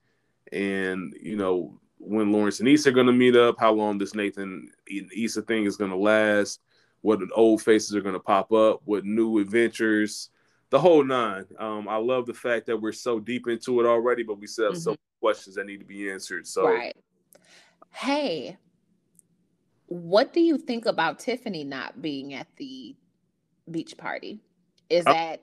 [0.52, 4.70] And you know, when Lawrence and Issa are gonna meet up, how long this Nathan
[4.88, 6.60] and Issa thing is gonna last
[7.02, 10.30] what old faces are going to pop up, what new adventures,
[10.70, 11.44] the whole nine.
[11.58, 14.66] Um, I love the fact that we're so deep into it already, but we still
[14.66, 14.82] have mm-hmm.
[14.82, 16.46] some questions that need to be answered.
[16.46, 16.96] So, right.
[17.90, 18.56] Hey,
[19.86, 22.96] what do you think about Tiffany not being at the
[23.70, 24.40] beach party?
[24.88, 25.42] Is uh, that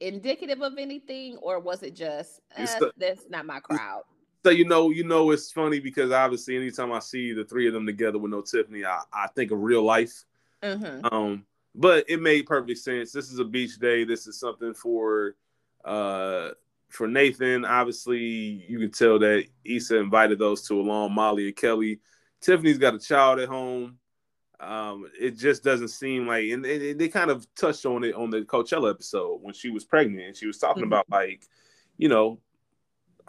[0.00, 4.02] indicative of anything, or was it just uh, the, that's not my crowd?
[4.44, 7.74] So you know, you know, it's funny because obviously, anytime I see the three of
[7.74, 10.24] them together with no Tiffany, I, I think of real life.
[10.62, 11.14] Mm-hmm.
[11.14, 11.44] Um,
[11.74, 13.12] but it made perfect sense.
[13.12, 14.04] This is a beach day.
[14.04, 15.36] This is something for
[15.84, 16.50] uh
[16.88, 17.64] for Nathan.
[17.64, 18.18] Obviously,
[18.68, 22.00] you can tell that Issa invited those two along, Molly and Kelly.
[22.40, 23.98] Tiffany's got a child at home.
[24.60, 28.30] Um, it just doesn't seem like, and, and, they kind of touched on it on
[28.30, 30.92] the Coachella episode when she was pregnant, and she was talking mm-hmm.
[30.92, 31.44] about like,
[31.96, 32.40] you know,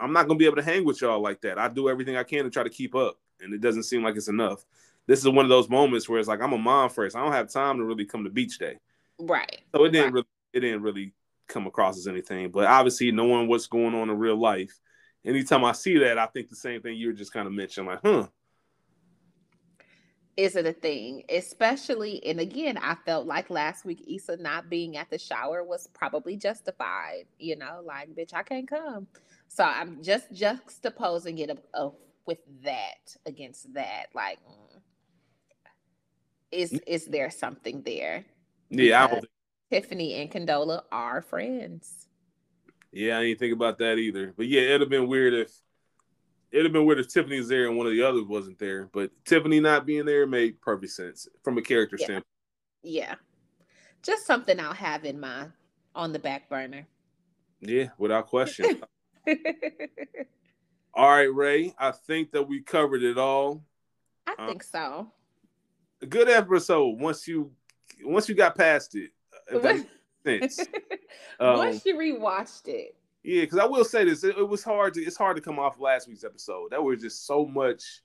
[0.00, 1.58] I'm not gonna be able to hang with y'all like that.
[1.58, 4.16] I do everything I can to try to keep up, and it doesn't seem like
[4.16, 4.64] it's enough
[5.10, 7.16] this is one of those moments where it's like I'm a mom first.
[7.16, 8.76] I don't have time to really come to beach day.
[9.18, 9.58] Right.
[9.74, 10.12] So it didn't right.
[10.12, 11.12] really it didn't really
[11.48, 12.52] come across as anything.
[12.52, 14.72] But obviously knowing what's going on in real life,
[15.24, 17.98] anytime I see that, I think the same thing you're just kind of mentioning, like,
[18.04, 18.28] huh.
[20.36, 21.24] is it a thing?
[21.28, 25.88] Especially, and again, I felt like last week Issa not being at the shower was
[25.88, 27.24] probably justified.
[27.36, 29.08] You know, like, bitch, I can't come.
[29.48, 31.58] So I'm just juxtaposing it
[32.26, 34.06] with that against that.
[34.14, 34.69] Like, mm,
[36.52, 38.24] is is there something there?
[38.70, 39.20] Yeah, I
[39.70, 42.08] Tiffany and Condola are friends.
[42.92, 44.34] Yeah, I didn't think about that either.
[44.36, 45.52] But yeah, it'd have been weird if
[46.50, 48.88] it'd have been weird if Tiffany's there and one of the others wasn't there.
[48.92, 52.04] But Tiffany not being there made perfect sense from a character yeah.
[52.04, 52.26] standpoint.
[52.82, 53.14] Yeah.
[54.02, 55.52] Just something I'll have in mind
[55.94, 56.86] on the back burner.
[57.60, 58.80] Yeah, without question.
[60.94, 61.74] all right, Ray.
[61.78, 63.62] I think that we covered it all.
[64.26, 65.12] I um, think so.
[66.02, 67.52] A good episode once you
[68.02, 69.10] once you got past it.
[70.24, 70.60] sense.
[71.40, 72.94] Um, once you rewatched it.
[73.22, 75.58] Yeah, because I will say this, it, it, was hard to it's hard to come
[75.58, 76.70] off last week's episode.
[76.70, 78.02] That was just so much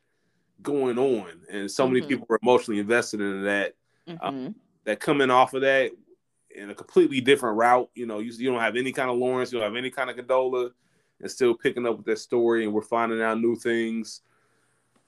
[0.62, 1.94] going on, and so mm-hmm.
[1.94, 3.74] many people were emotionally invested in that.
[4.08, 4.48] Um, mm-hmm.
[4.86, 5.92] that coming off of that
[6.56, 9.52] in a completely different route, you know, you, you don't have any kind of Lawrence,
[9.52, 10.72] you don't have any kind of Condola,
[11.20, 14.22] and still picking up with that story, and we're finding out new things.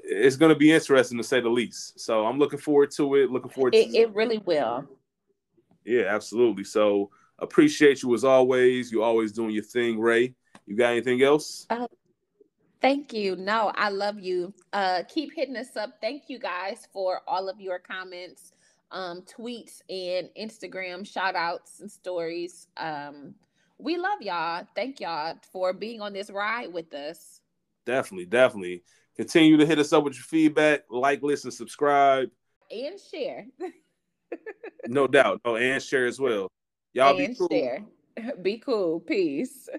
[0.09, 1.99] It's going to be interesting to say the least.
[1.99, 3.29] So I'm looking forward to it.
[3.29, 4.01] Looking forward it, to it.
[4.01, 4.85] It really will.
[5.83, 6.63] Yeah, absolutely.
[6.63, 8.91] So Appreciate you as always.
[8.91, 10.33] You're always doing your thing, Ray.
[10.65, 11.67] You got anything else?
[11.69, 11.87] Uh,
[12.81, 13.35] thank you.
[13.35, 14.53] No, I love you.
[14.73, 16.01] Uh, keep hitting us up.
[16.01, 18.53] Thank you guys for all of your comments,
[18.91, 22.67] um, tweets, and Instagram shout outs and stories.
[22.75, 23.35] Um,
[23.77, 24.65] we love y'all.
[24.73, 27.41] Thank y'all for being on this ride with us.
[27.85, 28.83] Definitely, definitely.
[29.17, 32.29] Continue to hit us up with your feedback, like, listen, subscribe,
[32.71, 33.47] and share.
[34.87, 35.41] no doubt.
[35.43, 36.51] Oh, and share as well.
[36.93, 37.47] Y'all and be cool.
[37.49, 37.83] Share.
[38.41, 38.99] Be cool.
[38.99, 39.69] Peace.